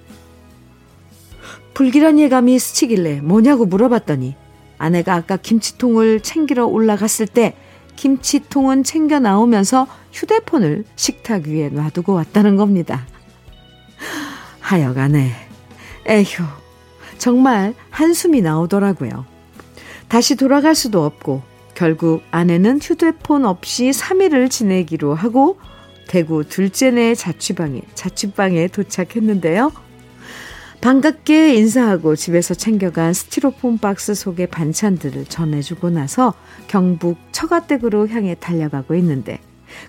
불길한 1.73 2.19
예감이 2.19 2.57
스치길래 2.57 3.21
뭐냐고 3.21 3.65
물어봤더니 3.65 4.35
아내가 4.77 5.15
아까 5.15 5.38
김치통을 5.38 6.22
챙기러 6.22 6.65
올라갔을 6.65 7.27
때 7.27 7.55
김치통은 7.96 8.84
챙겨 8.84 9.19
나오면서 9.19 9.88
휴대폰을 10.13 10.86
식탁 10.96 11.48
위에 11.48 11.69
놔두고 11.69 12.13
왔다는 12.13 12.55
겁니다. 12.55 13.05
하여간에 14.60 15.31
에휴 16.07 16.43
정말 17.17 17.74
한숨이 17.89 18.41
나오더라고요. 18.41 19.25
다시 20.07 20.36
돌아갈 20.36 20.75
수도 20.75 21.03
없고 21.05 21.41
결국 21.74 22.24
아내는 22.31 22.79
휴대폰 22.81 23.46
없이 23.46 23.89
3일을 23.89 24.50
지내기로 24.50 25.13
하고 25.13 25.60
대구 26.07 26.43
둘째네 26.43 27.15
자취방에 27.15 27.81
자취방에 27.93 28.67
도착했는데요. 28.67 29.72
반갑게 30.81 31.55
인사하고 31.55 32.15
집에서 32.15 32.53
챙겨간 32.53 33.13
스티로폼 33.13 33.79
박스 33.79 34.13
속의 34.13 34.48
반찬들을 34.48 35.25
전해주고 35.25 35.89
나서 35.89 36.34
경북 36.67 37.17
처가댁으로 37.31 38.07
향해 38.07 38.36
달려가고 38.36 38.96
있는데 38.96 39.39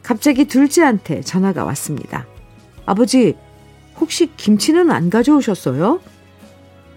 갑자기 0.02 0.46
둘째한테 0.46 1.20
전화가 1.20 1.64
왔습니다. 1.64 2.26
아버지, 2.86 3.36
혹시 4.00 4.30
김치는 4.36 4.90
안 4.90 5.10
가져오셨어요? 5.10 6.00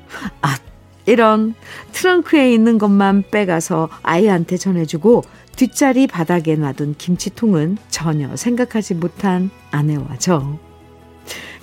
아, 0.42 0.58
이런 1.06 1.54
트렁크에 1.92 2.54
있는 2.54 2.78
것만 2.78 3.26
빼가서 3.30 3.90
아이한테 4.04 4.58
전해주고 4.58 5.24
뒷자리 5.56 6.08
바닥에 6.08 6.56
놔둔 6.56 6.96
김치통은 6.98 7.78
전혀 7.90 8.36
생각하지 8.36 8.96
못한 8.96 9.50
아내와 9.72 10.18
저. 10.18 10.58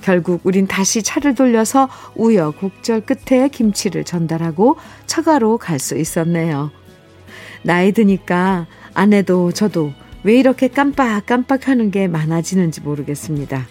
결국 0.02 0.40
우린 0.44 0.66
다시 0.66 1.02
차를 1.02 1.34
돌려서 1.34 1.88
우여곡절 2.16 3.02
끝에 3.02 3.48
김치를 3.48 4.04
전달하고 4.04 4.76
처가로 5.06 5.58
갈 5.58 5.78
수 5.78 5.96
있었네요. 5.96 6.70
나이 7.62 7.92
드니까 7.92 8.66
아내도 8.94 9.52
저도 9.52 9.92
왜 10.24 10.38
이렇게 10.38 10.68
깜빡깜빡 10.68 11.68
하는 11.68 11.90
게 11.90 12.08
많아지는지 12.08 12.80
모르겠습니다. 12.80 13.66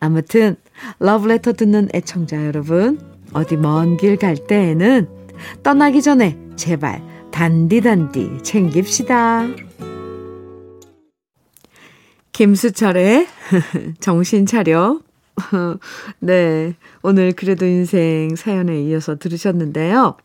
아무튼 0.00 0.56
러브레터 0.98 1.52
듣는 1.52 1.88
애청자 1.94 2.46
여러분 2.46 3.00
어디 3.32 3.56
먼 3.56 3.96
길 3.96 4.16
갈 4.16 4.36
때에는 4.36 5.08
떠나기 5.62 6.02
전에 6.02 6.36
제발 6.56 7.02
단디단디 7.30 8.42
챙깁시다. 8.42 9.46
김수철의 12.32 13.26
정신 14.00 14.46
차려. 14.46 15.00
네. 16.20 16.74
오늘 17.02 17.32
그래도 17.32 17.66
인생 17.66 18.34
사연에 18.36 18.82
이어서 18.82 19.16
들으셨는데요. 19.18 20.16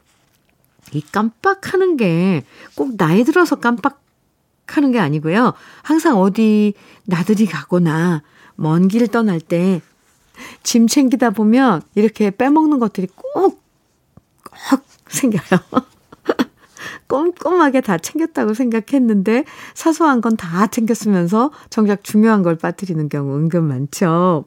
이 0.94 1.02
깜빡하는 1.12 1.98
게 1.98 2.44
꼭 2.76 2.98
나이 2.98 3.24
들어서 3.24 3.58
깜빡하는 3.58 4.92
게 4.92 5.00
아니고요. 5.00 5.54
항상 5.84 6.18
어디 6.20 6.74
나들이 7.06 7.46
가거나 7.46 8.24
먼 8.56 8.88
길 8.88 9.08
떠날 9.08 9.40
때 9.40 9.82
짐 10.64 10.88
챙기다 10.88 11.30
보면 11.32 11.82
이렇게 11.96 12.32
빼먹는 12.32 12.80
것들이 12.80 13.08
꼭, 13.16 13.62
꼭 14.70 14.84
생겨요. 15.08 15.42
꼼꼼하게 17.08 17.82
다 17.82 17.98
챙겼다고 17.98 18.54
생각했는데 18.54 19.46
사소한 19.76 20.22
건 20.22 20.36
다 20.38 20.68
챙겼으면서 20.68 21.52
정작 21.70 22.04
중요한 22.04 22.42
걸 22.44 22.58
빠뜨리는 22.58 23.08
경우 23.10 23.36
은근 23.38 23.64
많죠. 23.66 24.46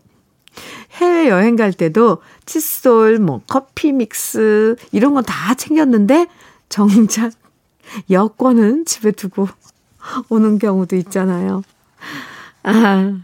해외 0.93 1.29
여행 1.29 1.57
갈 1.57 1.73
때도 1.73 2.19
칫솔, 2.47 3.19
뭐 3.19 3.43
커피 3.47 3.93
믹스 3.93 4.77
이런 4.93 5.15
건 5.15 5.25
다 5.25 5.55
챙겼는데 5.55 6.27
정작 6.69 7.33
여권은 8.11 8.85
집에 8.85 9.11
두고 9.13 9.49
오는 10.29 10.59
경우도 10.59 10.97
있잖아요. 10.97 11.63
아, 12.63 13.19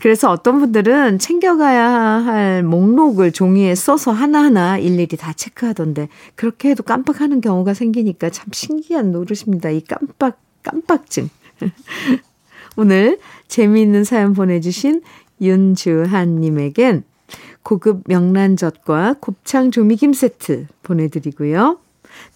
그래서 0.00 0.30
어떤 0.30 0.60
분들은 0.60 1.18
챙겨가야 1.18 1.88
할 1.88 2.62
목록을 2.62 3.32
종이에 3.32 3.74
써서 3.74 4.12
하나하나 4.12 4.76
일일이 4.78 5.16
다 5.16 5.32
체크하던데 5.32 6.08
그렇게 6.34 6.70
해도 6.70 6.82
깜빡하는 6.82 7.40
경우가 7.40 7.72
생기니까 7.74 8.28
참 8.30 8.48
신기한 8.52 9.12
노릇입니다. 9.12 9.70
이 9.70 9.80
깜빡, 9.82 10.38
깜빡증. 10.62 11.30
오늘 12.76 13.18
재미있는 13.48 14.04
사연 14.04 14.34
보내주신 14.34 15.02
윤주한님에겐 15.40 17.04
고급 17.62 18.02
명란젓과 18.06 19.16
곱창 19.20 19.70
조미김 19.70 20.12
세트 20.12 20.66
보내드리고요. 20.82 21.78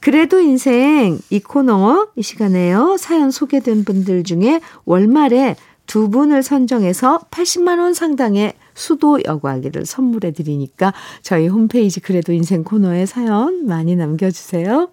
그래도 0.00 0.40
인생 0.40 1.18
이 1.30 1.40
코너 1.40 2.08
이 2.16 2.22
시간에요. 2.22 2.96
사연 2.98 3.30
소개된 3.30 3.84
분들 3.84 4.24
중에 4.24 4.60
월말에 4.84 5.56
두 5.86 6.10
분을 6.10 6.42
선정해서 6.42 7.20
80만 7.30 7.78
원 7.80 7.94
상당의 7.94 8.54
수도 8.74 9.18
여과기를 9.24 9.86
선물해 9.86 10.32
드리니까 10.32 10.92
저희 11.22 11.48
홈페이지 11.48 12.00
그래도 12.00 12.32
인생 12.32 12.62
코너에 12.62 13.06
사연 13.06 13.66
많이 13.66 13.96
남겨주세요. 13.96 14.90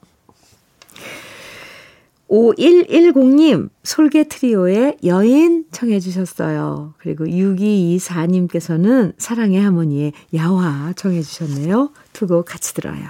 5110님, 2.36 3.70
솔개 3.84 4.28
트리오의 4.28 4.98
여인 5.06 5.66
청해 5.72 6.02
주셨어요. 6.02 6.94
그리고 6.98 7.26
6224님께서는 7.26 9.14
사랑의 9.18 9.62
하모니의 9.62 10.12
야화 10.34 10.94
청해 10.98 11.22
주셨네요. 11.22 11.92
두 12.12 12.28
곡 12.28 12.46
같이 12.46 12.74
들어요. 12.74 13.04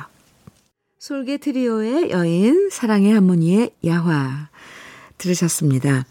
솔개 0.99 1.38
트리오의 1.38 2.11
여인, 2.11 2.69
사랑의 2.69 3.13
하모니의 3.13 3.71
야화 3.85 4.49
들으셨습니다. 5.17 6.05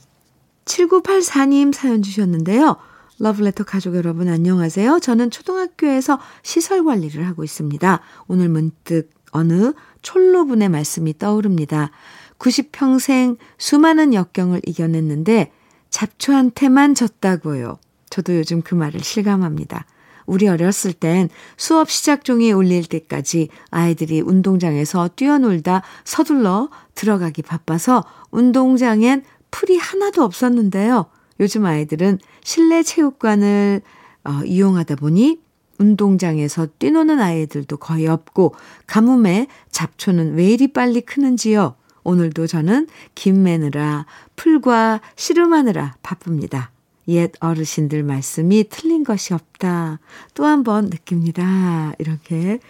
7984님 0.65 1.73
사연 1.73 2.03
주셨는데요. 2.03 2.77
러브레터 3.21 3.63
가족 3.65 3.95
여러분 3.95 4.29
안녕하세요. 4.29 4.99
저는 5.01 5.31
초등학교에서 5.31 6.19
시설 6.43 6.85
관리를 6.85 7.27
하고 7.29 7.45
있습니다. 7.45 8.01
오늘 8.27 8.49
문득 8.49 9.11
어느 9.31 9.73
촐로분의 10.03 10.69
말씀이 10.69 11.17
떠오릅니다. 11.19 11.91
90평생 12.39 13.37
수많은 13.59 14.15
역경을 14.15 14.61
이겨냈는데 14.67 15.53
잡초한테만 15.91 16.95
졌다고요. 16.95 17.79
저도 18.11 18.37
요즘 18.37 18.63
그 18.63 18.75
말을 18.75 19.01
실감합니다. 19.01 19.87
우리 20.27 20.49
어렸을 20.49 20.93
땐 20.93 21.29
수업 21.57 21.91
시작 21.91 22.25
종이 22.25 22.51
울릴 22.53 22.87
때까지 22.87 23.49
아이들이 23.71 24.21
운동장에서 24.21 25.11
뛰어놀다 25.17 25.83
서둘러 26.05 26.71
들어가기 26.95 27.43
바빠서 27.43 28.05
운동장엔 28.31 29.23
풀이 29.51 29.77
하나도 29.77 30.23
없었는데요. 30.23 31.07
요즘 31.41 31.67
아이들은 31.67 32.19
실내 32.43 32.83
체육관을 32.83 33.83
어, 34.25 34.41
이용하다 34.45 34.97
보니 34.97 35.41
운동장에서 35.79 36.69
뛰노는 36.79 37.21
아이들도 37.21 37.77
거의 37.77 38.07
없고 38.07 38.55
가뭄에 38.87 39.49
잡초는 39.71 40.35
왜 40.35 40.51
이리 40.51 40.73
빨리 40.73 41.01
크는지요. 41.01 41.75
오늘도 42.05 42.47
저는 42.47 42.87
김 43.15 43.43
매느라 43.43 44.07
풀과 44.37 45.01
씨름하느라 45.17 45.97
바쁩니다. 46.03 46.71
옛 47.09 47.33
어르신들 47.41 48.03
말씀이 48.03 48.65
틀린 48.71 49.05
것이 49.05 49.35
없다. 49.35 49.99
또 50.35 50.45
한 50.45 50.63
번 50.65 50.87
느낍니다. 50.87 51.93
이렇게 51.99 52.61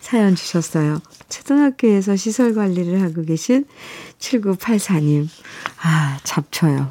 사연 0.00 0.34
주셨어요. 0.34 1.00
초등학교에서 1.28 2.16
시설 2.16 2.54
관리를 2.54 3.02
하고 3.02 3.22
계신 3.22 3.66
7984님. 4.18 5.28
아, 5.82 6.18
잡쳐요. 6.22 6.90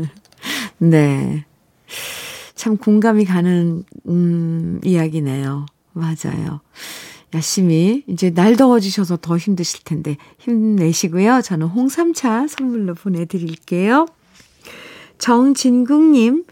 네. 0.78 1.44
참 2.54 2.78
공감이 2.78 3.26
가는, 3.26 3.84
음, 4.08 4.80
이야기네요. 4.82 5.66
맞아요. 5.92 6.60
열심히, 7.34 8.04
이제 8.06 8.30
날 8.30 8.56
더워지셔서 8.56 9.18
더 9.20 9.36
힘드실 9.36 9.84
텐데, 9.84 10.16
힘내시고요. 10.38 11.42
저는 11.42 11.66
홍삼차 11.66 12.46
선물로 12.48 12.94
보내드릴게요. 12.94 14.06
정진국님, 15.18 16.44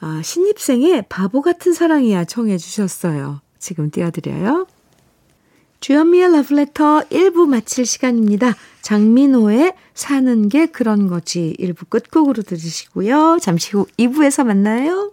아, 0.00 0.20
신입생의 0.22 1.04
바보 1.08 1.42
같은 1.42 1.72
사랑이야 1.72 2.24
청해 2.24 2.58
주셨어요. 2.58 3.40
지금 3.58 3.90
띄워드려요. 3.90 4.66
주현미의 5.80 6.32
러브레터 6.32 7.04
1부 7.10 7.46
마칠 7.46 7.86
시간입니다. 7.86 8.54
장민호의 8.82 9.74
사는 9.94 10.48
게 10.48 10.66
그런 10.66 11.06
거지 11.06 11.54
1부 11.58 11.88
끝곡으로 11.88 12.42
들으시고요. 12.42 13.38
잠시 13.40 13.72
후 13.72 13.86
2부에서 13.98 14.44
만나요. 14.44 15.12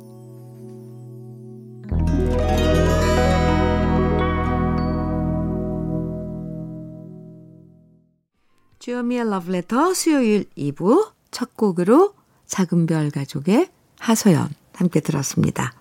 주현미의 9.01 9.21
Letter 9.47 9.95
수요일 9.95 10.45
2부 10.57 11.11
첫 11.31 11.55
곡으로 11.57 12.13
작은 12.45 12.85
별 12.85 13.09
가족의 13.09 13.69
하소연 13.99 14.49
함께 14.75 14.99
들었습니다. 14.99 15.73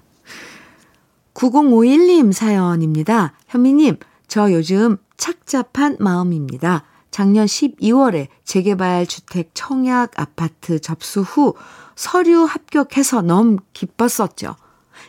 9051님 1.34 2.32
사연입니다. 2.32 3.34
현미님, 3.48 3.98
저 4.26 4.52
요즘 4.52 4.96
착잡한 5.16 5.96
마음입니다. 6.00 6.84
작년 7.10 7.46
12월에 7.46 8.28
재개발 8.44 9.06
주택 9.06 9.50
청약 9.54 10.18
아파트 10.18 10.80
접수 10.80 11.20
후 11.20 11.54
서류 11.96 12.44
합격해서 12.44 13.22
너무 13.22 13.58
기뻤었죠. 13.72 14.56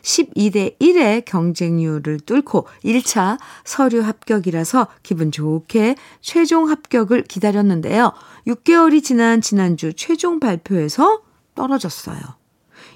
12대 0.01 0.77
1의 0.79 1.25
경쟁률을 1.25 2.19
뚫고 2.21 2.67
1차 2.83 3.37
서류 3.63 4.01
합격이라서 4.01 4.87
기분 5.03 5.31
좋게 5.31 5.95
최종 6.21 6.69
합격을 6.69 7.23
기다렸는데요. 7.23 8.13
6개월이 8.47 9.03
지난 9.03 9.41
지난주 9.41 9.93
최종 9.93 10.39
발표에서 10.39 11.21
떨어졌어요. 11.55 12.19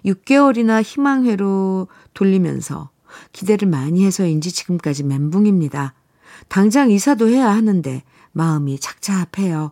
6개월이나 0.05 0.81
희망회로 0.81 1.87
돌리면서 2.13 2.89
기대를 3.31 3.67
많이 3.67 4.05
해서인지 4.05 4.51
지금까지 4.51 5.03
멘붕입니다. 5.03 5.93
당장 6.47 6.91
이사도 6.91 7.29
해야 7.29 7.49
하는데 7.49 8.03
마음이 8.31 8.79
착잡해요. 8.79 9.71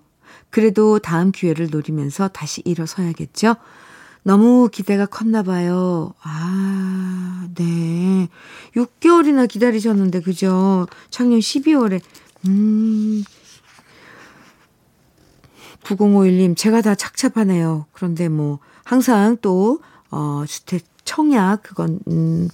그래도 0.50 1.00
다음 1.00 1.32
기회를 1.32 1.70
노리면서 1.70 2.28
다시 2.30 2.62
일어서야겠죠? 2.64 3.56
너무 4.24 4.70
기대가 4.72 5.06
컸나 5.06 5.44
봐요. 5.44 6.14
아, 6.22 7.48
네. 7.56 8.30
6개월이나 8.76 9.48
기다리셨는데, 9.48 10.22
그죠? 10.22 10.88
작년 11.10 11.40
12월에, 11.40 12.02
음, 12.48 13.24
9051님, 15.84 16.56
제가 16.56 16.82
다 16.82 16.96
착잡하네요. 16.96 17.86
그런데 17.92 18.30
뭐, 18.30 18.60
항상 18.86 19.38
또, 19.42 19.82
어, 20.10 20.46
주택 20.48 20.86
청약, 21.04 21.62
그건, 21.64 22.00
음, 22.08 22.48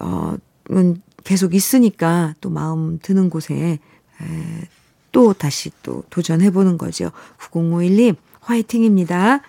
어, 0.00 0.34
은 0.70 1.02
계속 1.24 1.54
있으니까 1.54 2.34
또 2.40 2.48
마음 2.48 2.98
드는 3.00 3.28
곳에, 3.30 3.54
에, 3.54 4.68
또 5.12 5.34
다시 5.34 5.70
또 5.82 6.02
도전해보는 6.08 6.78
거죠. 6.78 7.12
9051님, 7.38 8.16
화이팅입니다. 8.40 9.40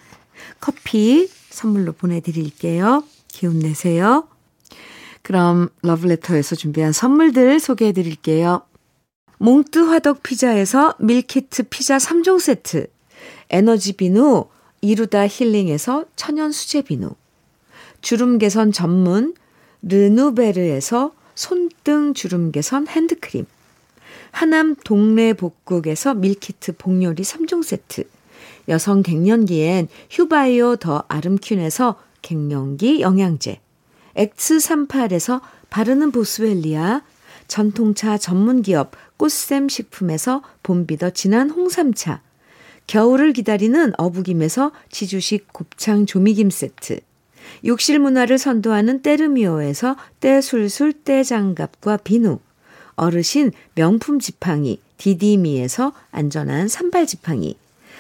커피 0.60 1.30
선물로 1.54 1.94
보내드릴게요. 1.94 3.04
기운 3.28 3.60
내세요. 3.60 4.28
그럼 5.22 5.70
러브레터에서 5.84 6.56
준비한 6.56 6.92
선물들 6.92 7.60
소개해 7.60 7.94
드릴게요. 7.94 8.64
몽뜨 9.38 9.80
화덕 9.80 10.24
피자에서 10.24 10.96
밀키트 11.00 11.64
피자 11.70 11.98
3종 11.98 12.40
세트, 12.40 12.88
에너지 13.50 13.94
비누 13.94 14.46
이루다 14.82 15.28
힐링에서 15.28 16.06
천연 16.16 16.52
수제 16.52 16.82
비누, 16.82 17.12
주름 18.02 18.38
개선 18.38 18.72
전문 18.72 19.34
르누베르에서 19.84 21.14
손등 21.36 22.14
주름 22.14 22.52
개선 22.52 22.88
핸드크림, 22.88 23.46
하남 24.32 24.76
동네 24.84 25.34
복국에서 25.34 26.14
밀키트 26.14 26.78
복요리 26.78 27.24
3종 27.24 27.64
세트, 27.64 28.06
여성 28.70 29.04
갱년기엔 29.04 29.88
휴바이오 30.10 30.78
더 30.78 31.04
아름퀸에서 31.08 32.00
갱년기 32.22 33.02
영양제, 33.02 33.60
X38에서 34.16 35.42
바르는 35.70 36.12
보스웰리아, 36.12 37.02
전통차 37.48 38.18
전문기업 38.18 38.92
꽃샘 39.18 39.70
식품에서 39.70 40.42
봄비더 40.64 41.12
진한 41.12 41.50
홍삼차, 41.50 42.22
겨울을 42.88 43.34
기다리는 43.34 43.94
어부김에서 43.98 44.72
지주식 44.90 45.52
곱창 45.52 46.06
조미김 46.06 46.50
세트, 46.50 47.00
욕실 47.66 48.00
문화를 48.00 48.38
선도하는 48.38 49.02
때르미오에서 49.02 49.98
때술술 50.20 50.94
때장갑과 50.94 51.98
비누, 51.98 52.40
어르신 52.96 53.52
명품 53.76 54.20
지팡이 54.20 54.80
디디미에서 54.98 55.94
안전한 56.12 56.68
산발 56.68 57.06
지팡이, 57.08 57.58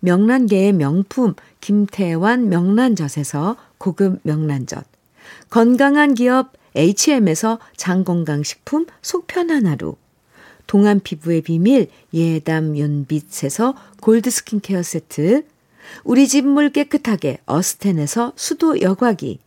명란계의 0.00 0.72
명품 0.72 1.34
김태환 1.60 2.48
명란젓에서 2.48 3.56
고급 3.78 4.20
명란젓, 4.22 4.84
건강한 5.50 6.14
기업 6.14 6.52
HM에서 6.74 7.58
장건강식품 7.76 8.86
속편한 9.02 9.66
하루, 9.66 9.96
동안 10.66 11.00
피부의 11.00 11.42
비밀 11.42 11.88
예담 12.14 12.76
윤빛에서 12.76 13.74
골드 14.00 14.30
스킨케어 14.30 14.82
세트, 14.82 15.44
우리 16.04 16.28
집 16.28 16.44
물 16.44 16.70
깨끗하게 16.70 17.38
어스텐에서 17.46 18.32
수도 18.36 18.80
여과기, 18.80 19.40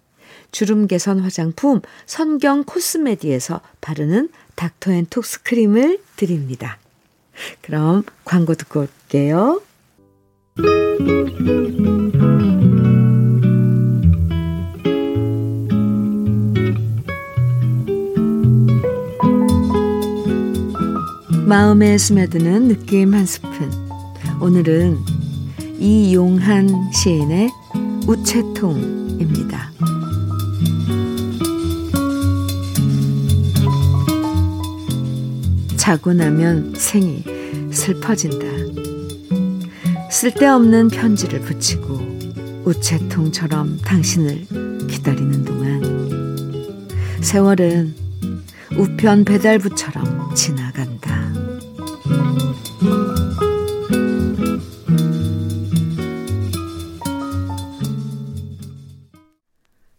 주름 0.52 0.88
개선 0.88 1.20
화장품 1.20 1.82
선경 2.06 2.64
코스메디에서 2.66 3.62
바르는 3.82 4.30
닥터앤톡스 4.56 5.44
크림을 5.44 6.00
드립니다. 6.16 6.78
그럼 7.62 8.04
광고 8.26 8.54
듣고 8.54 8.82
올게요. 8.82 9.62
마음에 21.46 21.98
스며드는 21.98 22.68
느낌 22.68 23.14
한 23.14 23.26
스푼. 23.26 23.72
오늘은 24.42 24.98
이용한 25.80 26.92
시인의 26.92 27.50
우체통입니다. 28.08 29.72
자고 35.78 36.14
나면 36.14 36.74
생이 36.76 37.24
슬퍼진다. 37.72 38.53
쓸데없는 40.24 40.88
편지를 40.88 41.42
붙이고 41.42 42.00
우체통처럼 42.64 43.80
당신을 43.80 44.88
기다리는 44.88 45.44
동안 45.44 46.88
세월은 47.22 47.94
우편 48.78 49.26
배달부처럼 49.26 50.34
지나간다. 50.34 51.34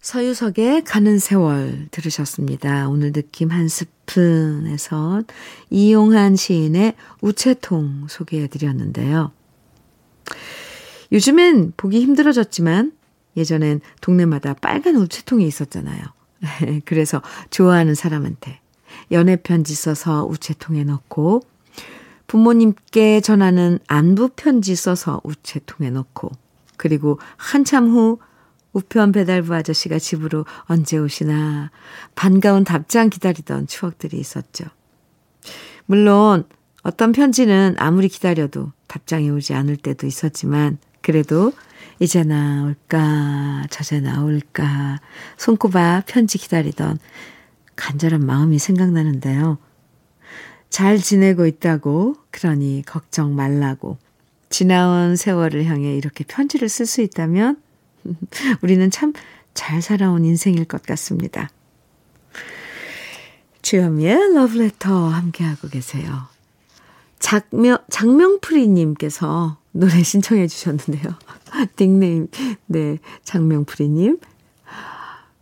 서유석의 0.00 0.84
가는 0.84 1.18
세월 1.18 1.88
들으셨습니다. 1.90 2.88
오늘 2.88 3.12
느낌 3.12 3.50
한 3.50 3.68
스푼에서 3.68 5.22
이용한 5.68 6.36
시인의 6.36 6.94
우체통 7.20 8.06
소개해 8.08 8.46
드렸는데요. 8.46 9.32
요즘엔 11.12 11.74
보기 11.76 12.00
힘들어졌지만 12.00 12.92
예전엔 13.36 13.80
동네마다 14.00 14.54
빨간 14.54 14.96
우체통이 14.96 15.46
있었잖아요. 15.46 16.02
그래서 16.84 17.22
좋아하는 17.50 17.94
사람한테 17.94 18.60
연애 19.12 19.36
편지 19.36 19.74
써서 19.74 20.26
우체통에 20.26 20.84
넣고 20.84 21.42
부모님께 22.26 23.20
전하는 23.20 23.78
안부 23.86 24.30
편지 24.36 24.74
써서 24.76 25.20
우체통에 25.24 25.90
넣고 25.90 26.30
그리고 26.76 27.18
한참 27.36 27.90
후 27.90 28.18
우편 28.72 29.12
배달부 29.12 29.54
아저씨가 29.54 29.98
집으로 29.98 30.44
언제 30.62 30.98
오시나 30.98 31.70
반가운 32.14 32.64
답장 32.64 33.08
기다리던 33.08 33.68
추억들이 33.68 34.18
있었죠. 34.18 34.64
물론 35.86 36.44
어떤 36.82 37.12
편지는 37.12 37.76
아무리 37.78 38.08
기다려도 38.08 38.72
답장이 38.94 39.30
오지 39.30 39.54
않을 39.54 39.76
때도 39.76 40.06
있었지만 40.06 40.78
그래도 41.02 41.52
이제 41.98 42.24
나 42.24 42.64
올까 42.64 43.66
저제 43.70 44.00
나 44.00 44.22
올까 44.22 45.00
손꼽아 45.36 46.04
편지 46.06 46.38
기다리던 46.38 46.98
간절한 47.76 48.24
마음이 48.24 48.58
생각나는데요. 48.58 49.58
잘 50.70 50.98
지내고 50.98 51.46
있다고 51.46 52.16
그러니 52.30 52.82
걱정 52.86 53.34
말라고 53.34 53.98
지나온 54.48 55.16
세월을 55.16 55.64
향해 55.64 55.96
이렇게 55.96 56.24
편지를 56.24 56.68
쓸 56.68 56.86
수 56.86 57.02
있다면 57.02 57.60
우리는 58.62 58.90
참 58.90 59.12
잘 59.54 59.80
살아온 59.80 60.24
인생일 60.24 60.64
것 60.64 60.82
같습니다. 60.82 61.48
주현미의 63.62 64.34
러브레터 64.34 65.08
함께하고 65.08 65.68
계세요. 65.68 66.26
장명, 67.24 67.78
장명프리님께서 67.88 69.56
노래 69.72 70.02
신청해 70.02 70.46
주셨는데요. 70.46 71.14
닉네임, 71.80 72.28
네, 72.66 72.98
장명프리님. 73.22 74.18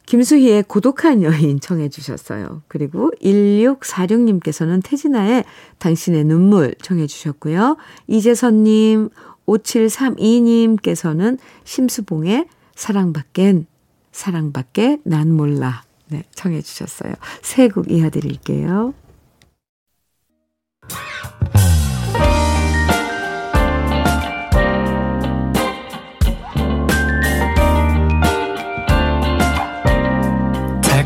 김수희의 0.07 0.63
고독한 0.69 1.25
여인 1.25 1.59
청해 1.59 1.89
주셨어요. 1.89 2.63
그리고 2.69 3.11
1646님께서는 3.21 4.81
태진아의 4.85 5.43
당신의 5.79 6.25
눈물 6.25 6.77
청해 6.83 7.09
주셨고요. 7.09 7.77
이재선님, 8.07 9.09
5732님께서는 9.49 11.39
심수봉의 11.65 12.47
사랑밖엔, 12.77 13.67
사랑밖에 14.13 14.99
난 15.03 15.33
몰라. 15.33 15.83
네, 16.09 16.23
청해 16.37 16.63
주셨어요. 16.63 17.15
세 17.43 17.67
곡 17.69 17.91
이어드릴게요. 17.91 18.95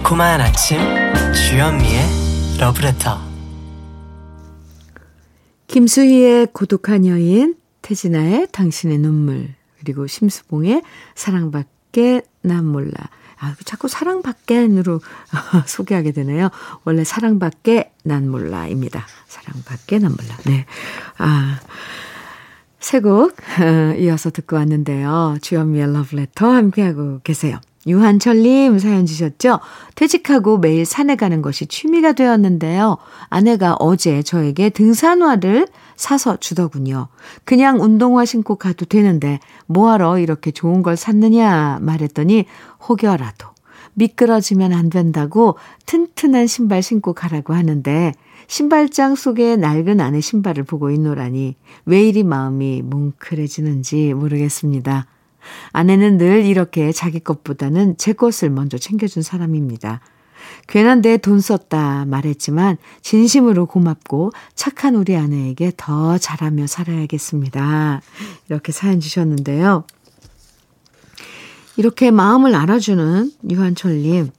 달콤한 0.07 0.41
아침 0.41 0.79
주현미의 1.35 2.01
러브레터 2.61 3.19
김수희의 5.67 6.49
고독한 6.53 7.07
여인 7.07 7.57
태진아의 7.83 8.47
당신의 8.53 8.99
눈물 8.99 9.49
그리고 9.81 10.07
심수봉의 10.07 10.83
사랑밖에 11.17 12.23
난 12.43 12.67
몰라 12.67 12.93
아, 13.41 13.57
자꾸 13.65 13.89
사랑밖에으로 13.89 15.01
소개하게 15.67 16.13
되네요. 16.13 16.51
원래 16.85 17.03
사랑밖에 17.03 17.93
난 18.05 18.31
몰라입니다. 18.31 19.05
사랑밖에 19.27 19.99
난 19.99 20.13
몰라. 20.13 20.37
네. 20.47 20.67
아. 21.19 21.59
세곡 22.79 23.37
어, 23.61 23.95
이어서 23.99 24.31
듣고 24.31 24.55
왔는데요. 24.55 25.39
주현미의 25.43 25.93
러브레터 25.93 26.49
함께하고 26.49 27.21
계세요. 27.25 27.59
유한철님 27.87 28.79
사연 28.79 29.07
주셨죠? 29.07 29.61
퇴직하고 29.95 30.59
매일 30.59 30.85
산에 30.85 31.17
가는 31.17 31.41
것이 31.43 31.67
취미가 31.67 32.13
되었는데요. 32.13 32.99
아내가 33.29 33.75
어제 33.79 34.23
저에게 34.23 34.71
등산화를 34.71 35.69
사서 35.97 36.37
주더군요. 36.37 37.09
그냥 37.45 37.81
운동화 37.81 38.25
신고 38.25 38.57
가도 38.57 38.85
되는데 38.85 39.41
뭐하러 39.67 40.19
이렇게 40.19 40.51
좋은 40.51 40.83
걸 40.83 40.97
샀느냐 40.97 41.79
말했더니 41.81 42.45
혹여라도 42.89 43.49
미끄러지면 43.95 44.73
안 44.73 44.91
된다고 44.91 45.57
튼튼한 45.87 46.47
신발 46.47 46.83
신고 46.83 47.15
가라고 47.15 47.55
하는데 47.55 48.13
신발장 48.47 49.15
속에 49.15 49.57
낡은 49.57 50.01
아내 50.01 50.21
신발을 50.21 50.65
보고 50.65 50.91
있노라니 50.91 51.57
왜 51.87 52.03
이리 52.07 52.23
마음이 52.23 52.83
뭉클해지는지 52.83 54.15
모르겠습니다. 54.15 55.07
아내는 55.73 56.19
늘 56.19 56.45
이렇게 56.45 56.93
자기 56.93 57.21
것보다는 57.21 57.97
제 57.97 58.13
것을 58.13 58.51
먼저 58.51 58.79
챙겨준 58.79 59.23
사람입니다. 59.23 60.01
괜한데 60.69 61.19
돈 61.19 61.41
썼다 61.41 62.05
말했지만 62.07 62.77
진심으로 63.03 63.67
고맙고 63.67 64.33
착한 64.55 64.95
우리 64.95 65.17
아내에게 65.17 65.73
더 65.77 66.19
잘하며 66.19 66.67
살아야겠습니다. 66.67 68.01
이렇게 68.49 68.73
사연 68.73 69.01
주셨는데요. 69.01 69.85
이렇게 71.77 72.11
마음을 72.11 72.55
알아주는 72.55 73.33
유한철님. 73.51 74.31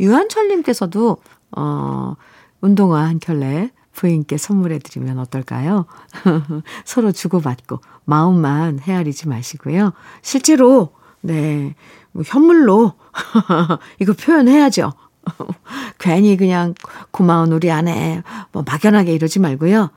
유한철님께서도, 0.00 1.18
어, 1.56 2.14
운동화 2.60 3.02
한 3.04 3.18
켤레 3.18 3.70
부인께 3.96 4.36
선물해 4.36 4.78
드리면 4.78 5.18
어떨까요? 5.18 5.86
서로 6.84 7.12
주고받고 7.12 7.80
마음만 8.04 8.78
헤아리지 8.80 9.26
마시고요. 9.26 9.94
실제로, 10.20 10.92
네, 11.22 11.74
뭐 12.12 12.22
현물로 12.24 12.92
이거 13.98 14.12
표현해야죠. 14.12 14.92
괜히 15.98 16.36
그냥 16.36 16.74
고마운 17.10 17.52
우리 17.52 17.70
아내 17.70 18.22
뭐 18.52 18.62
막연하게 18.64 19.12
이러지 19.14 19.40
말고요. 19.40 19.90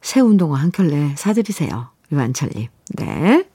새 0.00 0.20
운동화 0.20 0.58
한 0.58 0.70
켤레 0.70 1.14
사드리세요. 1.16 1.90
유한철님. 2.10 2.68
네. 2.96 3.46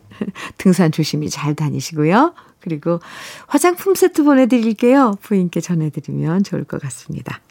등산 0.58 0.92
조심히 0.92 1.30
잘 1.30 1.56
다니시고요. 1.56 2.36
그리고 2.62 3.00
화장품 3.48 3.96
세트 3.96 4.24
보내드릴게요. 4.24 5.16
부인께 5.22 5.62
전해드리면 5.62 6.44
좋을 6.44 6.64
것 6.64 6.80
같습니다. 6.80 7.42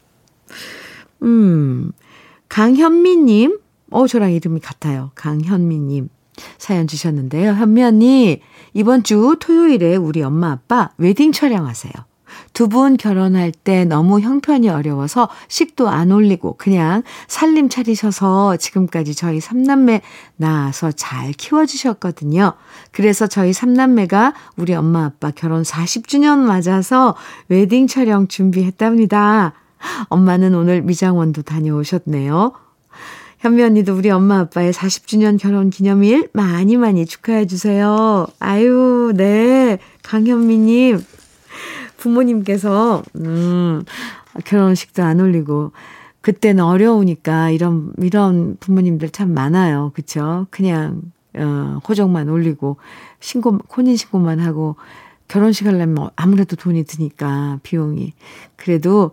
음, 1.25 1.91
강현미님, 2.49 3.59
어, 3.91 4.07
저랑 4.07 4.31
이름이 4.31 4.59
같아요. 4.59 5.11
강현미님. 5.15 6.09
사연 6.57 6.85
주셨는데요. 6.87 7.53
현미 7.53 7.83
언니, 7.83 8.41
이번 8.73 9.03
주 9.03 9.37
토요일에 9.39 9.95
우리 9.95 10.21
엄마 10.21 10.51
아빠 10.51 10.91
웨딩 10.97 11.31
촬영하세요. 11.31 11.93
두 12.51 12.67
분 12.67 12.97
결혼할 12.97 13.51
때 13.53 13.85
너무 13.85 14.19
형편이 14.19 14.67
어려워서 14.67 15.29
식도 15.47 15.87
안 15.87 16.11
올리고 16.11 16.55
그냥 16.57 17.03
살림 17.27 17.69
차리셔서 17.69 18.57
지금까지 18.57 19.15
저희 19.15 19.39
삼남매 19.39 20.01
낳아서 20.35 20.91
잘 20.91 21.31
키워주셨거든요. 21.31 22.53
그래서 22.91 23.27
저희 23.27 23.53
삼남매가 23.53 24.33
우리 24.57 24.73
엄마 24.73 25.05
아빠 25.05 25.31
결혼 25.31 25.63
40주년 25.63 26.39
맞아서 26.39 27.15
웨딩 27.47 27.87
촬영 27.87 28.27
준비했답니다. 28.27 29.53
엄마는 30.09 30.55
오늘 30.55 30.81
미장원도 30.81 31.43
다녀오셨네요. 31.43 32.53
현미 33.39 33.61
언니도 33.61 33.95
우리 33.95 34.09
엄마 34.09 34.39
아빠의 34.39 34.73
40주년 34.73 35.39
결혼 35.39 35.69
기념일 35.69 36.29
많이 36.33 36.77
많이 36.77 37.05
축하해 37.05 37.45
주세요. 37.45 38.25
아유, 38.39 39.13
네. 39.15 39.77
강현미님, 40.03 40.99
부모님께서, 41.97 43.03
음, 43.17 43.83
결혼식도 44.45 45.03
안 45.03 45.19
올리고, 45.19 45.73
그때는 46.21 46.63
어려우니까 46.63 47.51
이런, 47.51 47.93
이런 48.01 48.57
부모님들 48.59 49.09
참 49.09 49.33
많아요. 49.33 49.91
그쵸? 49.93 50.47
그냥, 50.49 51.01
어, 51.35 51.79
호적만 51.87 52.29
올리고, 52.29 52.77
신고, 53.19 53.59
혼인신고만 53.77 54.39
하고, 54.39 54.75
결혼식 55.27 55.65
하려면 55.67 56.09
아무래도 56.15 56.55
돈이 56.55 56.83
드니까, 56.83 57.59
비용이. 57.63 58.13
그래도, 58.55 59.11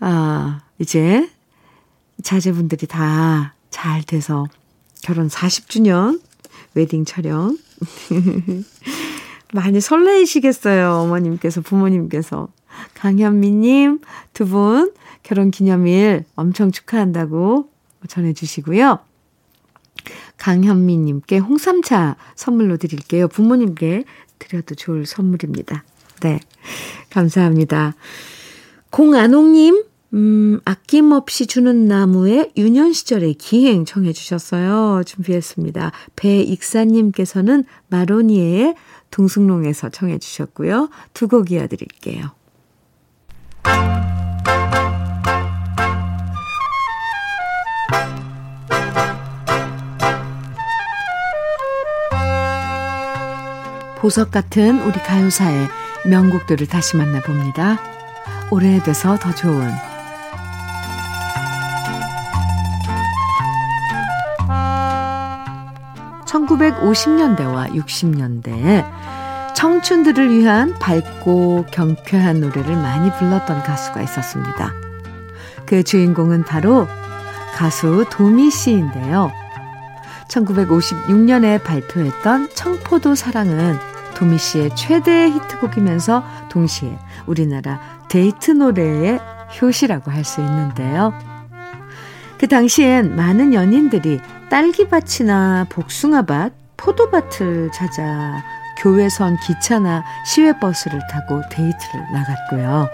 아, 0.00 0.60
이제 0.78 1.28
자제분들이 2.22 2.86
다 2.86 3.54
잘 3.70 4.02
돼서 4.02 4.46
결혼 5.02 5.28
40주년 5.28 6.20
웨딩 6.74 7.04
촬영. 7.06 7.56
많이 9.54 9.80
설레이시겠어요. 9.80 10.92
어머님께서, 10.96 11.60
부모님께서. 11.62 12.48
강현미님 12.94 14.00
두 14.34 14.46
분 14.46 14.92
결혼 15.22 15.50
기념일 15.50 16.24
엄청 16.36 16.70
축하한다고 16.70 17.68
전해주시고요. 18.08 18.98
강현미님께 20.38 21.38
홍삼차 21.38 22.16
선물로 22.36 22.76
드릴게요. 22.76 23.28
부모님께 23.28 24.04
드려도 24.40 24.74
좋을 24.74 25.06
선물입니다. 25.06 25.84
네. 26.22 26.40
감사합니다. 27.10 27.94
공안홍님, 28.90 29.84
음, 30.14 30.60
아낌없이 30.64 31.46
주는 31.46 31.86
나무의 31.86 32.50
유년 32.56 32.92
시절의 32.92 33.34
기행 33.34 33.84
청해 33.84 34.12
주셨어요. 34.12 35.04
준비했습니다. 35.04 35.92
배익사님께서는 36.16 37.64
마로니에의 37.88 38.74
동승롱에서 39.12 39.90
청해 39.90 40.18
주셨고요. 40.18 40.90
두 41.14 41.28
곡 41.28 41.52
이어드릴게요. 41.52 42.32
보석 54.00 54.30
같은 54.30 54.80
우리 54.80 54.98
가요사의 54.98 55.68
명곡들을 56.06 56.66
다시 56.66 56.96
만나봅니다. 56.96 57.78
오래돼서 58.50 59.18
더 59.18 59.34
좋은 59.34 59.70
1950년대와 66.24 67.74
60년대에 67.74 68.86
청춘들을 69.54 70.30
위한 70.30 70.78
밝고 70.78 71.66
경쾌한 71.70 72.40
노래를 72.40 72.76
많이 72.76 73.12
불렀던 73.12 73.64
가수가 73.64 74.00
있었습니다. 74.00 74.72
그 75.66 75.82
주인공은 75.82 76.44
바로 76.44 76.88
가수 77.54 78.06
도미 78.10 78.50
씨인데요. 78.50 79.30
1956년에 80.30 81.62
발표했던 81.62 82.50
청포도 82.54 83.14
사랑은 83.14 83.76
도미 84.14 84.38
씨의 84.38 84.76
최대 84.76 85.28
히트곡이면서 85.30 86.22
동시에 86.50 86.96
우리나라 87.26 87.80
데이트 88.08 88.52
노래의 88.52 89.18
효시라고 89.60 90.10
할 90.10 90.24
수 90.24 90.40
있는데요. 90.40 91.12
그 92.38 92.46
당시엔 92.48 93.16
많은 93.16 93.52
연인들이 93.52 94.20
딸기밭이나 94.48 95.66
복숭아밭, 95.68 96.52
포도밭을 96.76 97.70
찾아 97.72 98.42
교외선 98.78 99.36
기차나 99.46 100.04
시외버스를 100.26 101.00
타고 101.10 101.42
데이트를 101.50 102.12
나갔고요. 102.12 102.88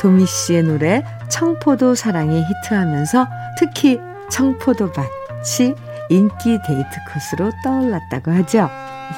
도미 0.00 0.26
씨의 0.26 0.62
노래 0.64 1.04
청포도 1.28 1.94
사랑이 1.94 2.42
히트하면서 2.42 3.28
특히 3.58 4.00
청포도밭이 4.30 5.74
인기 6.08 6.58
데이트 6.66 6.88
코스로 7.12 7.52
떠올랐다고 7.62 8.30
하죠. 8.32 8.70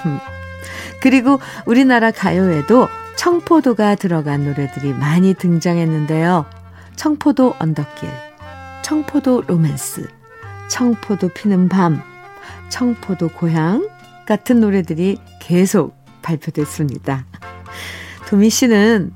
그리고 1.00 1.40
우리나라 1.66 2.10
가요에도 2.10 2.88
청포도가 3.16 3.96
들어간 3.96 4.44
노래들이 4.44 4.92
많이 4.92 5.34
등장했는데요. 5.34 6.46
청포도 6.96 7.54
언덕길, 7.58 8.08
청포도 8.82 9.42
로맨스, 9.46 10.08
청포도 10.68 11.28
피는 11.28 11.68
밤, 11.68 12.02
청포도 12.68 13.28
고향 13.28 13.88
같은 14.26 14.60
노래들이 14.60 15.18
계속 15.40 15.94
발표됐습니다. 16.22 17.26
도미 18.28 18.50
씨는 18.50 19.12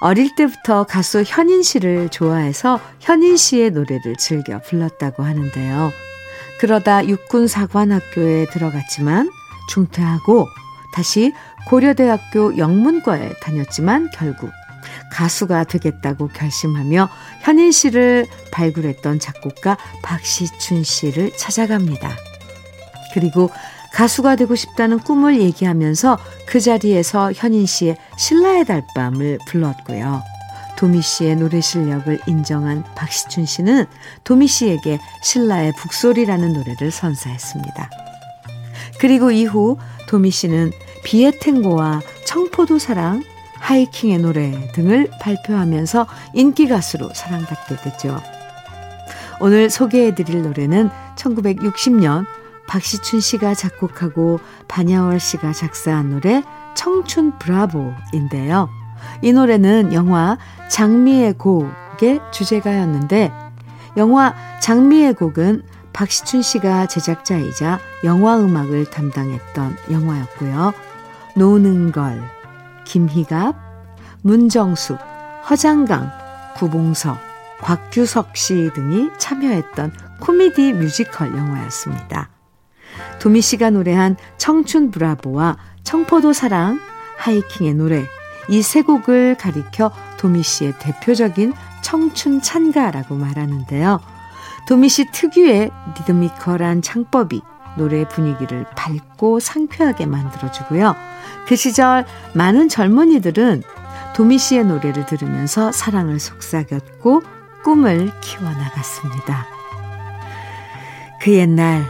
어릴 0.00 0.34
때부터 0.34 0.84
가수 0.84 1.22
현인 1.26 1.62
씨를 1.62 2.08
좋아해서 2.08 2.80
현인 3.00 3.36
씨의 3.36 3.70
노래를 3.70 4.16
즐겨 4.16 4.60
불렀다고 4.60 5.22
하는데요. 5.22 5.92
그러다 6.62 7.08
육군 7.08 7.48
사관학교에 7.48 8.46
들어갔지만 8.52 9.32
중퇴하고 9.68 10.46
다시 10.94 11.32
고려대학교 11.66 12.56
영문과에 12.56 13.32
다녔지만 13.42 14.10
결국 14.14 14.48
가수가 15.10 15.64
되겠다고 15.64 16.28
결심하며 16.28 17.08
현인 17.40 17.72
씨를 17.72 18.26
발굴했던 18.52 19.18
작곡가 19.18 19.76
박시춘 20.04 20.84
씨를 20.84 21.32
찾아갑니다. 21.36 22.16
그리고 23.12 23.50
가수가 23.92 24.36
되고 24.36 24.54
싶다는 24.54 25.00
꿈을 25.00 25.40
얘기하면서 25.40 26.16
그 26.46 26.60
자리에서 26.60 27.32
현인 27.32 27.66
씨의 27.66 27.96
신라의 28.16 28.66
달밤을 28.66 29.40
불렀고요. 29.48 30.31
도미 30.82 31.00
씨의 31.00 31.36
노래 31.36 31.60
실력을 31.60 32.18
인정한 32.26 32.82
박시춘 32.96 33.46
씨는 33.46 33.86
도미 34.24 34.48
씨에게 34.48 34.98
신라의 35.22 35.74
북소리라는 35.78 36.54
노래를 36.54 36.90
선사했습니다. 36.90 37.88
그리고 38.98 39.30
이후 39.30 39.78
도미 40.08 40.32
씨는 40.32 40.72
비에탱고와 41.04 42.00
청포도 42.26 42.80
사랑, 42.80 43.22
하이킹의 43.60 44.18
노래 44.18 44.72
등을 44.72 45.08
발표하면서 45.20 46.08
인기 46.34 46.66
가수로 46.66 47.14
사랑받게 47.14 47.76
되죠. 47.76 48.20
오늘 49.38 49.70
소개해드릴 49.70 50.42
노래는 50.42 50.90
1960년 51.14 52.26
박시춘 52.66 53.20
씨가 53.20 53.54
작곡하고 53.54 54.40
반야월 54.66 55.20
씨가 55.20 55.52
작사한 55.52 56.10
노래 56.10 56.42
청춘 56.74 57.38
브라보인데요. 57.38 58.81
이 59.22 59.32
노래는 59.32 59.92
영화 59.92 60.38
장미의 60.68 61.34
곡의 61.34 62.20
주제가였는데 62.32 63.32
영화 63.96 64.34
장미의 64.60 65.14
곡은 65.14 65.62
박시춘 65.92 66.42
씨가 66.42 66.86
제작자이자 66.86 67.78
영화 68.04 68.38
음악을 68.38 68.86
담당했던 68.86 69.76
영화였고요. 69.90 70.72
노는걸, 71.36 72.22
김희갑, 72.84 73.54
문정숙, 74.22 74.98
허장강, 75.48 76.10
구봉석, 76.56 77.18
곽규석 77.60 78.36
씨 78.36 78.70
등이 78.74 79.10
참여했던 79.18 79.92
코미디 80.20 80.72
뮤지컬 80.74 81.36
영화였습니다. 81.36 82.30
도미 83.20 83.40
씨가 83.40 83.70
노래한 83.70 84.16
청춘 84.36 84.90
브라보와 84.90 85.56
청포도 85.84 86.32
사랑, 86.32 86.80
하이킹의 87.18 87.74
노래 87.74 88.04
이 88.48 88.62
세 88.62 88.82
곡을 88.82 89.36
가리켜 89.36 89.92
도미 90.18 90.42
씨의 90.42 90.74
대표적인 90.78 91.52
청춘 91.82 92.40
찬가라고 92.42 93.14
말하는데요. 93.16 94.00
도미 94.66 94.88
씨 94.88 95.10
특유의 95.10 95.70
리드미컬한 95.98 96.82
창법이 96.82 97.42
노래 97.76 98.06
분위기를 98.06 98.66
밝고 98.76 99.40
상쾌하게 99.40 100.06
만들어주고요. 100.06 100.94
그 101.46 101.56
시절 101.56 102.04
많은 102.34 102.68
젊은이들은 102.68 103.62
도미 104.14 104.38
씨의 104.38 104.64
노래를 104.66 105.06
들으면서 105.06 105.72
사랑을 105.72 106.20
속삭였고 106.20 107.22
꿈을 107.64 108.12
키워나갔습니다. 108.20 109.46
그 111.20 111.32
옛날 111.32 111.84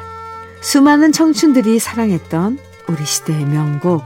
수많은 0.61 1.11
청춘들이 1.13 1.79
사랑했던 1.79 2.59
우리 2.89 3.05
시대의 3.05 3.45
명곡 3.47 4.05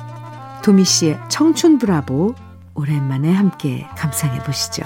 도미 0.66 0.84
씨의 0.84 1.16
청춘 1.28 1.78
브라보 1.78 2.34
오랜만에 2.74 3.32
함께 3.32 3.86
감상해 3.96 4.42
보시죠. 4.42 4.82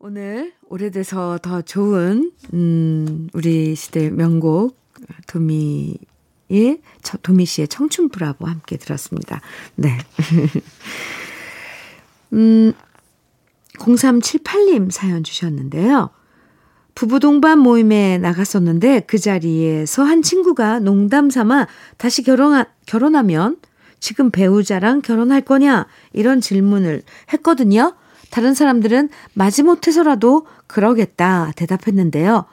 오늘 0.00 0.54
오래돼서 0.68 1.38
더 1.40 1.62
좋은 1.62 2.32
음, 2.52 3.28
우리 3.32 3.76
시대 3.76 4.10
명곡 4.10 4.76
도미의 5.28 6.00
도미 7.22 7.46
씨의 7.46 7.68
청춘 7.68 8.08
브라보 8.08 8.44
함께 8.44 8.76
들었습니다. 8.76 9.40
네. 9.76 9.96
음, 12.34 12.72
0378님 13.74 14.90
사연 14.90 15.22
주셨는데요. 15.22 16.10
부부 16.98 17.20
동반 17.20 17.60
모임에 17.60 18.18
나갔었는데 18.18 19.04
그 19.06 19.18
자리에서 19.18 20.02
한 20.02 20.20
친구가 20.20 20.80
농담 20.80 21.30
삼아 21.30 21.68
다시 21.96 22.24
결혼, 22.24 22.64
결혼하면 22.86 23.58
지금 24.00 24.32
배우자랑 24.32 25.02
결혼할 25.02 25.42
거냐? 25.42 25.86
이런 26.12 26.40
질문을 26.40 27.02
했거든요. 27.32 27.94
다른 28.30 28.52
사람들은 28.52 29.10
마지못해서라도 29.34 30.48
그러겠다 30.66 31.52
대답했는데요. 31.54 32.46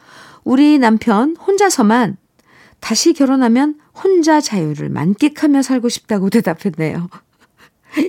우리 0.43 0.77
남편 0.77 1.35
혼자서만 1.37 2.15
다시 2.79 3.13
결혼하면 3.13 3.79
혼자 3.95 4.41
자유를 4.41 4.89
만끽하며 4.89 5.63
살고 5.63 5.89
싶다고 5.89 6.29
대답했네요. 6.29 7.09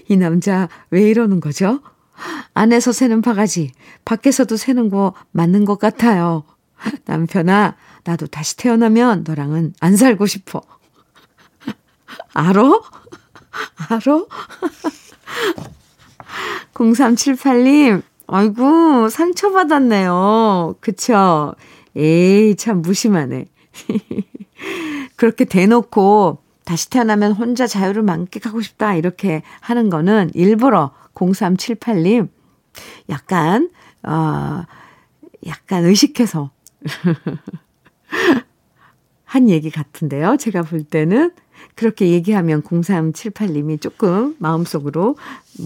이 0.08 0.16
남자 0.18 0.68
왜 0.90 1.08
이러는 1.08 1.40
거죠? 1.40 1.80
안에서 2.54 2.92
새는 2.92 3.22
바가지, 3.22 3.72
밖에서도 4.04 4.56
새는 4.56 4.90
거 4.90 5.14
맞는 5.32 5.64
것 5.64 5.78
같아요. 5.78 6.44
남편아, 7.04 7.76
나도 8.04 8.26
다시 8.26 8.56
태어나면 8.56 9.24
너랑은 9.26 9.74
안 9.80 9.96
살고 9.96 10.26
싶어. 10.26 10.62
알어? 12.34 12.82
알어? 13.88 14.26
0378님, 16.74 18.02
아이고, 18.26 19.08
상처받았네요. 19.08 20.76
그쵸? 20.80 21.54
에이, 21.96 22.56
참 22.56 22.82
무심하네. 22.82 23.46
그렇게 25.16 25.44
대놓고 25.44 26.42
다시 26.64 26.90
태어나면 26.90 27.32
혼자 27.32 27.66
자유를 27.66 28.02
만끽하고 28.02 28.60
싶다, 28.60 28.94
이렇게 28.94 29.42
하는 29.60 29.88
거는 29.88 30.30
일부러 30.34 30.90
0378님, 31.16 32.28
약간, 33.08 33.70
어, 34.02 34.64
약간 35.46 35.84
의식해서 35.84 36.50
한 39.24 39.48
얘기 39.48 39.70
같은데요. 39.70 40.36
제가 40.36 40.62
볼 40.62 40.84
때는 40.84 41.32
그렇게 41.74 42.10
얘기하면 42.10 42.62
0378님이 42.62 43.80
조금 43.80 44.36
마음속으로 44.38 45.16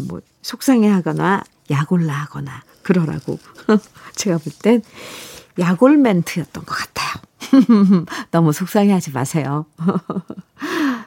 뭐 0.08 0.20
속상해 0.42 0.88
하거나 0.88 1.42
약올라 1.70 2.14
하거나 2.14 2.62
그러라고. 2.82 3.38
제가 4.16 4.38
볼 4.38 4.52
땐 4.62 4.82
약올 5.58 5.98
멘트였던 5.98 6.64
것 6.64 6.74
같아요. 6.74 7.10
너무 8.30 8.52
속상해 8.52 8.92
하지 8.92 9.10
마세요. 9.10 9.66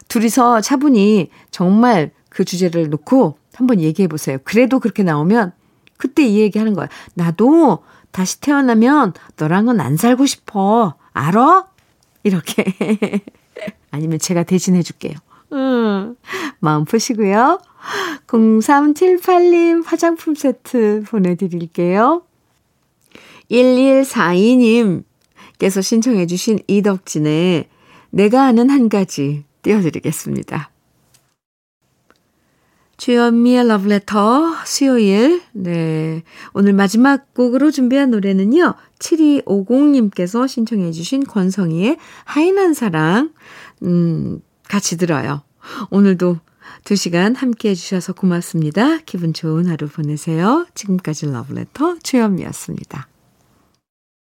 둘이서 0.09 0.61
차분히 0.61 1.29
정말 1.49 2.11
그 2.29 2.45
주제를 2.45 2.89
놓고 2.89 3.37
한번 3.55 3.81
얘기해 3.81 4.07
보세요. 4.07 4.37
그래도 4.43 4.79
그렇게 4.79 5.03
나오면 5.03 5.53
그때 5.97 6.25
이 6.25 6.39
얘기 6.39 6.59
하는 6.59 6.73
거야. 6.73 6.87
나도 7.13 7.83
다시 8.11 8.41
태어나면 8.41 9.13
너랑은 9.37 9.79
안 9.79 9.97
살고 9.97 10.25
싶어. 10.25 10.95
알아? 11.13 11.65
이렇게. 12.23 12.65
아니면 13.91 14.19
제가 14.19 14.43
대신해 14.43 14.81
줄게요. 14.81 15.13
음, 15.53 16.15
마음 16.59 16.85
푸시고요. 16.85 17.59
0378님 18.27 19.85
화장품 19.85 20.35
세트 20.35 21.03
보내드릴게요. 21.07 22.23
1142님 23.51 25.03
께서 25.59 25.81
신청해 25.81 26.25
주신 26.25 26.59
이덕진의 26.67 27.69
내가 28.09 28.45
아는 28.45 28.69
한 28.69 28.89
가지 28.89 29.45
띄워드리겠습니다. 29.61 30.72
주현미의 33.03 33.67
러브레터 33.67 34.63
수요일 34.65 35.41
네 35.51 36.23
오늘 36.53 36.71
마지막 36.71 37.33
곡으로 37.33 37.69
준비한 37.69 38.11
노래는요. 38.11 38.75
7250님께서 38.97 40.47
신청해 40.47 40.93
주신 40.93 41.25
권성희의 41.25 41.97
하인한 42.23 42.73
사랑 42.73 43.33
음 43.83 44.39
같이 44.69 44.95
들어요. 44.95 45.41
오늘도 45.89 46.37
2시간 46.85 47.35
함께 47.35 47.71
해주셔서 47.71 48.13
고맙습니다. 48.13 48.99
기분 48.99 49.33
좋은 49.33 49.67
하루 49.67 49.89
보내세요. 49.89 50.65
지금까지 50.73 51.25
러브레터 51.25 51.97
주현미였습니다. 52.03 53.09